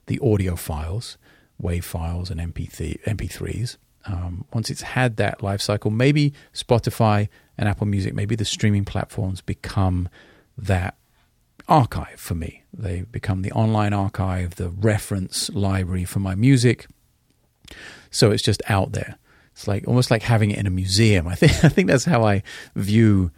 [0.07, 1.19] the audio files,
[1.61, 3.77] WAV files, and MP3, MP3s.
[4.09, 8.85] Um, once it's had that life cycle, maybe Spotify and Apple Music, maybe the streaming
[8.85, 10.09] platforms become
[10.57, 10.97] that
[11.68, 12.62] archive for me.
[12.73, 16.87] They become the online archive, the reference library for my music.
[18.11, 19.18] So it's just out there.
[19.53, 21.29] It's like almost like having it in a museum.
[21.29, 22.42] I think I think that's how I
[22.75, 23.31] view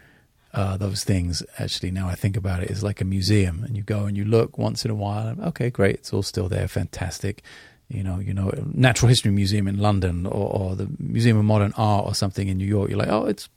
[0.52, 1.42] uh, those things.
[1.58, 4.24] Actually, now I think about it, is like a museum, and you go and you
[4.24, 5.34] look once in a while.
[5.40, 7.42] okay, great, it's all still there, fantastic.
[7.90, 11.72] You know, you know, Natural History Museum in London, or, or the Museum of Modern
[11.76, 12.88] Art, or something in New York.
[12.88, 13.48] You're like, oh, it's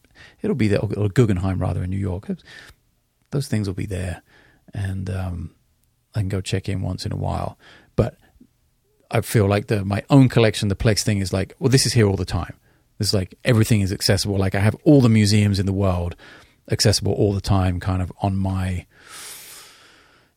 [0.41, 2.27] it'll be there, or Guggenheim rather in New York.
[3.29, 4.23] Those things will be there,
[4.73, 5.55] and um,
[6.15, 7.57] I can go check in once in a while.
[7.95, 8.17] But
[9.11, 11.93] I feel like the my own collection, the Plex thing, is like, well, this is
[11.93, 12.55] here all the time.
[12.99, 14.37] It's like everything is accessible.
[14.37, 16.15] Like I have all the museums in the world
[16.71, 18.85] accessible all the time, kind of on my,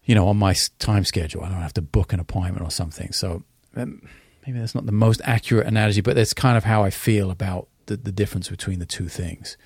[0.05, 1.45] you know, on my time schedule.
[1.45, 3.13] I don't have to book an appointment or something.
[3.13, 3.45] So
[3.77, 4.09] um,
[4.47, 7.69] maybe that's not the most accurate analogy, but that's kind of how I feel about
[7.87, 9.57] the, the difference between the two things.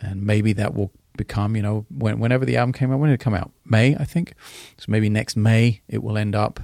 [0.00, 3.20] And maybe that will become, you know, when, whenever the album came out, when did
[3.20, 3.50] it come out?
[3.64, 4.34] May, I think.
[4.76, 6.60] So maybe next May it will end up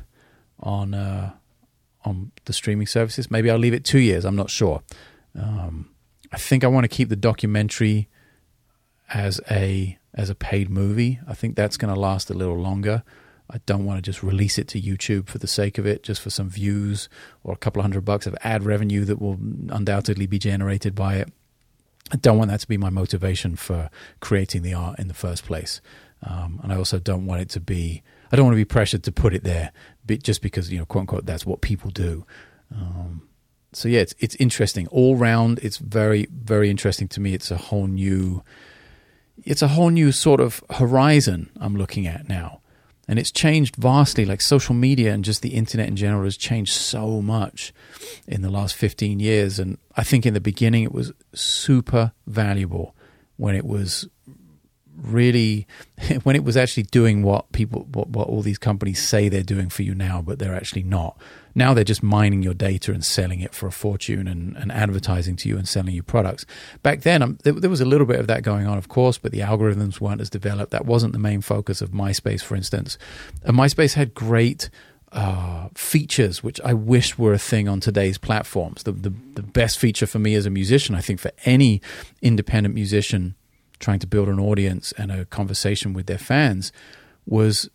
[0.60, 1.32] on uh,
[2.04, 3.30] on the streaming services.
[3.30, 4.24] Maybe I'll leave it two years.
[4.24, 4.82] I'm not sure.
[5.38, 5.90] Um,
[6.32, 8.08] I think I want to keep the documentary
[9.12, 11.20] as a as a paid movie.
[11.26, 13.02] I think that's going to last a little longer.
[13.50, 16.20] I don't want to just release it to YouTube for the sake of it, just
[16.20, 17.08] for some views
[17.42, 19.38] or a couple of hundred bucks of ad revenue that will
[19.68, 21.32] undoubtedly be generated by it.
[22.12, 23.90] I don't want that to be my motivation for
[24.20, 25.80] creating the art in the first place.
[26.22, 29.02] Um, and I also don't want it to be, I don't want to be pressured
[29.04, 29.72] to put it there,
[30.06, 32.26] just because you know, quote unquote, that's what people do.
[32.74, 33.28] Um,
[33.72, 35.58] so yeah, it's it's interesting all round.
[35.58, 37.34] It's very very interesting to me.
[37.34, 38.42] It's a whole new,
[39.42, 42.60] it's a whole new sort of horizon I'm looking at now,
[43.06, 44.24] and it's changed vastly.
[44.24, 47.72] Like social media and just the internet in general has changed so much
[48.26, 49.58] in the last 15 years.
[49.58, 52.94] And I think in the beginning it was super valuable
[53.36, 54.08] when it was
[54.96, 55.66] really
[56.22, 59.68] when it was actually doing what people what, what all these companies say they're doing
[59.68, 61.18] for you now but they're actually not.
[61.56, 65.36] Now they're just mining your data and selling it for a fortune and, and advertising
[65.36, 66.46] to you and selling you products.
[66.82, 69.18] Back then um, there, there was a little bit of that going on of course
[69.18, 70.72] but the algorithms weren't as developed.
[70.72, 72.98] That wasn't the main focus of myspace for instance.
[73.44, 74.70] And myspace had great
[75.12, 78.82] uh, features which I wish were a thing on today's platforms.
[78.82, 81.80] The, the the best feature for me as a musician, I think, for any
[82.20, 83.36] independent musician
[83.84, 86.72] trying to build an audience and a conversation with their fans
[87.26, 87.68] was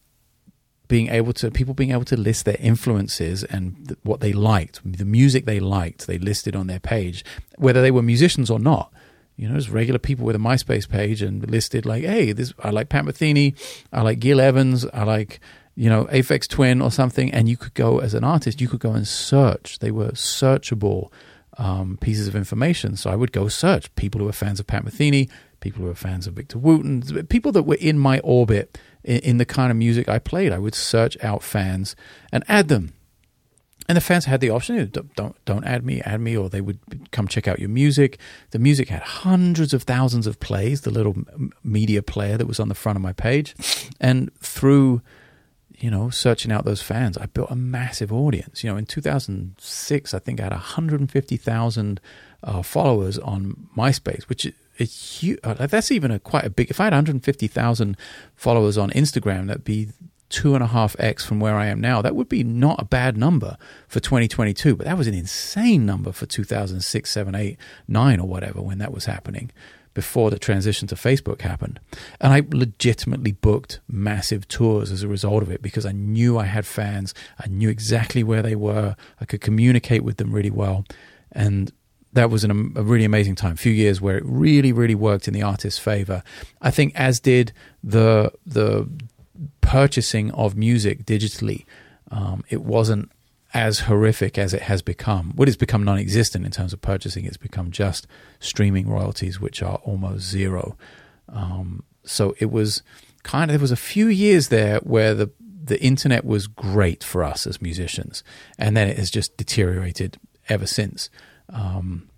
[0.88, 4.82] being able to people being able to list their influences and th- what they liked,
[4.84, 7.24] the music they liked, they listed on their page,
[7.58, 8.92] whether they were musicians or not.
[9.38, 12.72] You know, there's regular people with a MySpace page and listed like, hey, this I
[12.72, 13.56] like Pat Metheny,
[13.94, 15.40] I like Gil Evans, I like
[15.76, 18.82] you know Aphex Twin or something, and you could go as an artist, you could
[18.82, 19.78] go and search.
[19.80, 21.12] They were searchable
[21.60, 22.96] um, pieces of information.
[22.96, 25.30] So I would go search people who are fans of Pat Metheny,
[25.60, 29.38] people who are fans of Victor Wooten, people that were in my orbit in, in
[29.38, 30.54] the kind of music I played.
[30.54, 31.96] I would search out fans
[32.32, 32.94] and add them.
[33.90, 36.62] And the fans had the option, don't, don't, don't add me, add me, or they
[36.62, 36.80] would
[37.12, 38.20] come check out your music.
[38.52, 41.16] The music had hundreds of thousands of plays, the little
[41.64, 43.56] media player that was on the front of my page.
[44.00, 45.02] And through
[45.80, 48.64] you know, searching out those fans, I built a massive audience.
[48.64, 52.02] You know, in 2006, I think I had 150,000
[52.44, 54.46] uh, followers on MySpace, which
[54.78, 55.40] is huge.
[55.44, 56.70] Uh, that's even a quite a big.
[56.70, 57.98] If I had 150,000
[58.36, 59.90] followers on Instagram, that'd be
[60.30, 62.02] two and a half x from where I am now.
[62.02, 63.58] That would be not a bad number
[63.88, 67.58] for 2022, but that was an insane number for 2006, 7, 8,
[67.88, 69.52] 9, or whatever when that was happening
[69.94, 71.80] before the transition to Facebook happened.
[72.22, 76.46] And I legitimately booked massive tours as a result of it because I knew I
[76.46, 77.14] had fans.
[77.40, 78.96] I knew exactly where they were.
[79.20, 80.86] I could communicate with them really well.
[81.32, 81.72] And
[82.14, 83.54] that was an, a really amazing time.
[83.54, 86.24] A few years where it really, really worked in the artist's favor.
[86.62, 88.90] I think as did the the
[89.62, 91.66] purchasing of music digitally.
[92.12, 93.12] Um, it wasn't
[93.54, 95.32] as horrific as it has become.
[95.36, 98.08] What has become non existent in terms of purchasing, it's become just
[98.40, 100.78] streaming royalties, which are almost zero.
[101.28, 102.84] Um, so it was
[103.24, 105.32] kind of, there was a few years there where the,
[105.64, 108.24] the internet was great for us as musicians,
[108.58, 111.10] and then it has just deteriorated ever since.
[111.50, 112.10] Um,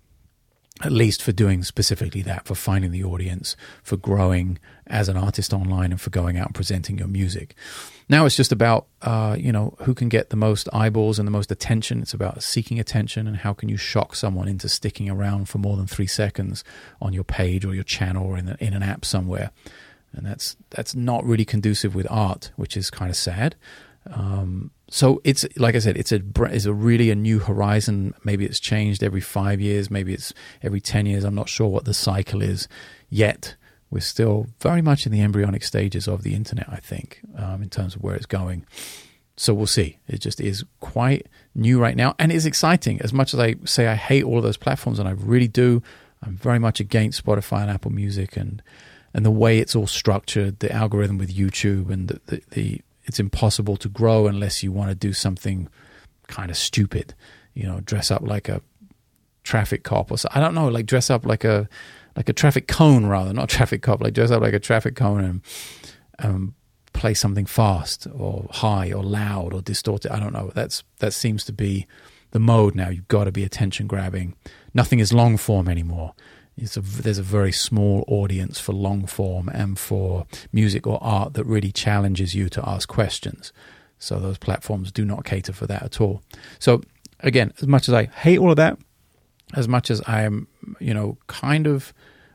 [0.82, 5.52] at least for doing specifically that, for finding the audience, for growing as an artist
[5.52, 7.54] online, and for going out and presenting your music.
[8.08, 11.30] Now it's just about, uh, you know, who can get the most eyeballs and the
[11.32, 12.02] most attention.
[12.02, 15.76] It's about seeking attention and how can you shock someone into sticking around for more
[15.76, 16.64] than three seconds
[17.00, 19.50] on your page or your channel or in, the, in an app somewhere.
[20.12, 23.54] And that's that's not really conducive with art, which is kind of sad.
[24.10, 28.14] Um, so it's like I said, it's a it's a really a new horizon.
[28.24, 31.24] Maybe it's changed every five years, maybe it's every ten years.
[31.24, 32.68] I'm not sure what the cycle is
[33.08, 33.56] yet.
[33.90, 37.68] We're still very much in the embryonic stages of the internet, I think, um, in
[37.68, 38.64] terms of where it's going.
[39.36, 39.98] So we'll see.
[40.08, 43.00] It just is quite new right now, and it's exciting.
[43.02, 45.82] As much as I say I hate all of those platforms, and I really do,
[46.22, 48.62] I'm very much against Spotify and Apple Music and
[49.14, 53.20] and the way it's all structured, the algorithm with YouTube, and the, the, the it's
[53.20, 55.68] impossible to grow unless you want to do something
[56.28, 57.14] kind of stupid,
[57.54, 58.62] you know, dress up like a
[59.44, 60.28] traffic cop or so.
[60.32, 61.68] I don't know, like dress up like a
[62.16, 65.24] like a traffic cone rather, not traffic cop, like dress up like a traffic cone
[65.24, 65.40] and
[66.18, 66.54] um,
[66.92, 70.12] play something fast or high or loud or distorted.
[70.12, 70.50] I don't know.
[70.54, 71.86] That's that seems to be
[72.30, 72.88] the mode now.
[72.88, 74.34] You've got to be attention grabbing.
[74.74, 76.14] Nothing is long form anymore.
[76.58, 81.44] A, there's a very small audience for long form and for music or art that
[81.44, 83.52] really challenges you to ask questions.
[83.98, 86.22] So those platforms do not cater for that at all.
[86.58, 86.82] So
[87.20, 88.78] again, as much as I hate all of that,
[89.54, 90.48] as much as I am,
[90.80, 91.92] you know, kind of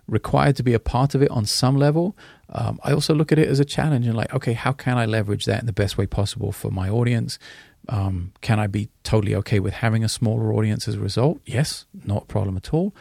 [0.07, 2.15] required to be a part of it on some level,
[2.49, 5.05] um, I also look at it as a challenge and like, okay, how can I
[5.05, 7.37] leverage that in the best way possible for my audience?
[7.89, 11.39] Um, can I be totally okay with having a smaller audience as a result?
[11.45, 12.93] Yes, not a problem at all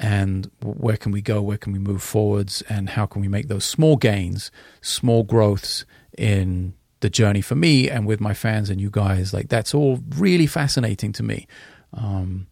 [0.00, 1.42] and where can we go?
[1.42, 2.62] Where can we move forwards?
[2.70, 5.84] And how can we make those small gains, small growths
[6.16, 9.34] in the journey for me and with my fans and you guys?
[9.34, 11.46] Like that's all really fascinating to me.
[11.92, 12.46] Um,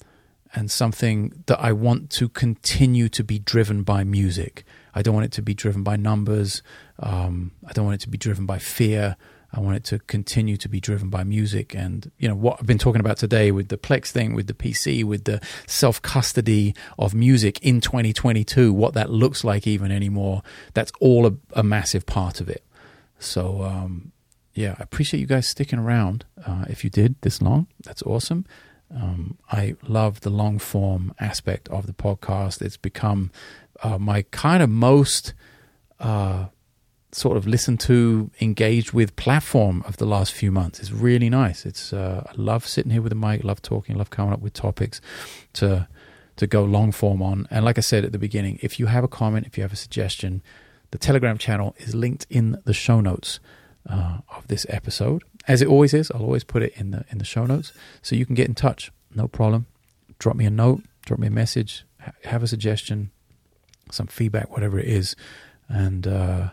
[0.54, 4.64] and something that I want to continue to be driven by music.
[4.94, 6.62] I don't want it to be driven by numbers.
[6.98, 9.16] Um, I don't want it to be driven by fear.
[9.52, 12.66] I want it to continue to be driven by music and you know what I've
[12.66, 16.74] been talking about today with the Plex thing, with the PC, with the self custody
[16.98, 20.42] of music in 2022, what that looks like even anymore.
[20.74, 22.62] That's all a, a massive part of it.
[23.18, 24.12] So um,
[24.54, 26.24] yeah, I appreciate you guys sticking around.
[26.44, 28.44] Uh, if you did this long, that's awesome.
[28.94, 32.60] Um, I love the long form aspect of the podcast.
[32.60, 33.30] It's become
[33.82, 35.34] uh, my kind of most
[36.00, 36.46] uh,
[37.12, 40.78] sort of listened to, engaged with platform of the last few months.
[40.80, 41.64] It's really nice.
[41.64, 44.52] It's uh, I love sitting here with a mic, love talking, love coming up with
[44.52, 45.00] topics
[45.54, 45.88] to
[46.36, 47.48] to go long form on.
[47.50, 49.72] And like I said at the beginning, if you have a comment, if you have
[49.72, 50.40] a suggestion,
[50.92, 53.40] the Telegram channel is linked in the show notes
[53.88, 55.24] uh, of this episode.
[55.48, 58.16] As it always is, I'll always put it in the in the show notes so
[58.16, 58.92] you can get in touch.
[59.14, 59.66] No problem.
[60.18, 61.84] Drop me a note, drop me a message,
[62.24, 63.10] have a suggestion,
[63.90, 65.16] some feedback, whatever it is,
[65.68, 66.48] and uh,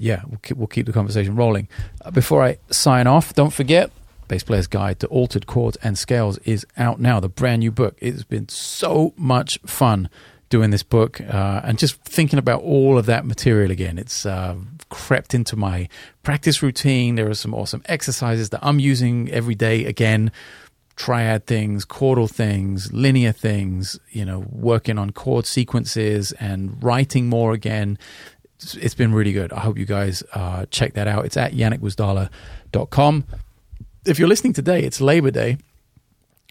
[0.00, 1.68] yeah, we'll keep, we'll keep the conversation rolling.
[2.02, 3.90] Uh, before I sign off, don't forget.
[4.28, 7.20] Bass Player's Guide to Altered Chords and Scales is out now.
[7.20, 7.96] The brand new book.
[8.00, 10.08] It's been so much fun
[10.48, 13.98] doing this book uh, and just thinking about all of that material again.
[13.98, 14.56] It's uh,
[14.88, 15.88] crept into my
[16.22, 17.16] practice routine.
[17.16, 20.32] There are some awesome exercises that I'm using every day again.
[20.96, 27.52] Triad things, chordal things, linear things, you know, working on chord sequences and writing more
[27.52, 27.98] again.
[28.76, 29.52] It's, been really good.
[29.52, 31.24] I hope you guys uh, check that out.
[31.24, 33.24] It's at janekgwizdala.com.
[34.06, 35.58] If you're listening today, it's Labor Day.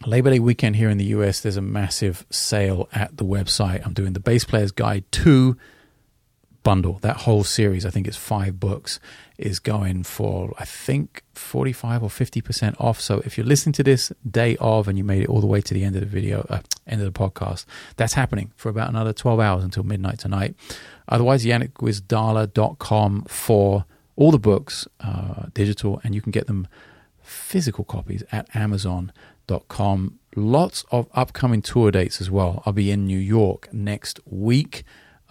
[0.05, 3.85] Labor Day weekend here in the US, there's a massive sale at the website.
[3.85, 5.57] I'm doing the Bass Player's Guide 2
[6.63, 6.99] bundle.
[7.01, 8.99] That whole series, I think it's five books,
[9.37, 12.99] is going for, I think, 45 or 50% off.
[12.99, 15.61] So if you're listening to this day of and you made it all the way
[15.61, 18.89] to the end of the video, uh, end of the podcast, that's happening for about
[18.89, 20.55] another 12 hours until midnight tonight.
[21.07, 23.85] Otherwise, janekgwizdala.com for
[24.15, 26.67] all the books, uh, digital, and you can get them
[27.21, 30.19] physical copies at amazon.com.
[30.35, 32.61] Lots of upcoming tour dates as well.
[32.65, 34.83] I'll be in New York next week.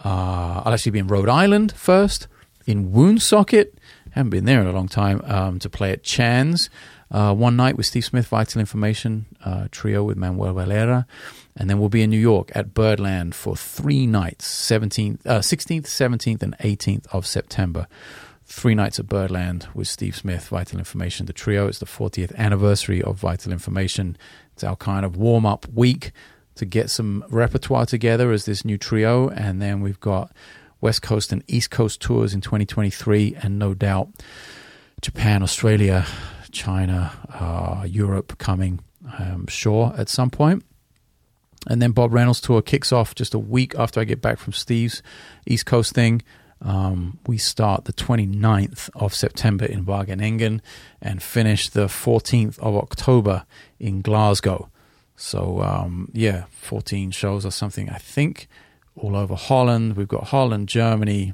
[0.03, 2.27] Uh, I'll actually be in Rhode Island first,
[2.65, 3.77] in Woonsocket.
[4.11, 6.69] Haven't been there in a long time um, to play at Chan's.
[7.11, 11.07] Uh, one night with Steve Smith, Vital Information uh, trio with Manuel Valera,
[11.55, 15.85] and then we'll be in New York at Birdland for three nights: 17th, uh, 16th,
[15.85, 17.87] 17th, and 18th of September.
[18.45, 21.67] Three nights at Birdland with Steve Smith, Vital Information, the trio.
[21.67, 24.17] It's the 40th anniversary of Vital Information.
[24.53, 26.11] It's our kind of warm up week
[26.59, 29.29] to get some repertoire together as this new trio.
[29.29, 30.31] And then we've got
[30.81, 34.09] West Coast and East Coast tours in 2023, and no doubt
[35.01, 36.05] Japan, Australia,
[36.51, 38.79] China, uh, Europe coming,
[39.17, 40.63] I'm sure, at some point.
[41.67, 44.53] And then Bob Reynolds tour kicks off just a week after I get back from
[44.53, 45.01] Steve's
[45.45, 46.21] East Coast thing.
[46.61, 50.59] Um, we start the 29th of September in Wageningen
[51.01, 53.45] and finish the 14th of October
[53.79, 54.69] in Glasgow.
[55.19, 57.89] So um, yeah, 14 shows or something.
[57.89, 58.47] I think
[58.95, 59.97] all over Holland.
[59.97, 61.33] We've got Holland, Germany.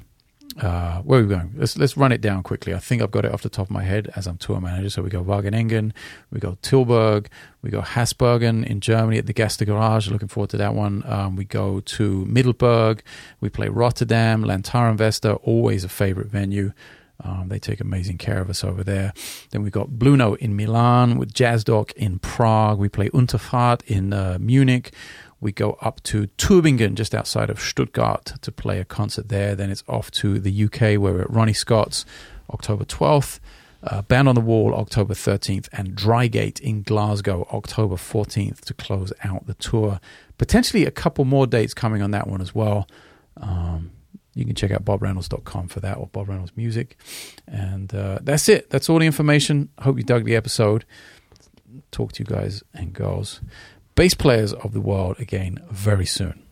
[0.60, 1.52] Uh, where are we going?
[1.54, 2.74] Let's let's run it down quickly.
[2.74, 4.90] I think I've got it off the top of my head as I'm tour manager.
[4.90, 5.92] So we go Wageningen,
[6.32, 7.26] we go Tilburg,
[7.62, 10.10] we go Hasbergen in Germany at the Gästegarage.
[10.10, 11.04] Looking forward to that one.
[11.06, 13.02] Um, we go to Middelburg.
[13.40, 16.72] We play Rotterdam, LantarenVenster, always a favorite venue.
[17.22, 19.12] Um, they take amazing care of us over there.
[19.50, 21.64] Then we've got Blue Note in Milan with Jazz
[21.96, 22.78] in Prague.
[22.78, 24.92] We play Unterfahrt in uh, Munich.
[25.40, 29.54] We go up to Tübingen, just outside of Stuttgart, to play a concert there.
[29.54, 32.04] Then it's off to the UK, where we're at Ronnie Scott's
[32.50, 33.38] October 12th.
[33.82, 39.12] Uh, Band on the Wall, October 13th, and Drygate in Glasgow, October 14th, to close
[39.22, 40.00] out the tour.
[40.38, 42.88] Potentially a couple more dates coming on that one as well.
[43.36, 43.92] Um,
[44.36, 46.96] you can check out bobreynolds.com for that or Bob Reynolds Music.
[47.48, 48.68] And uh, that's it.
[48.70, 49.70] That's all the information.
[49.80, 50.84] Hope you dug the episode.
[51.90, 53.40] Talk to you guys and girls,
[53.94, 56.42] bass players of the world again very soon.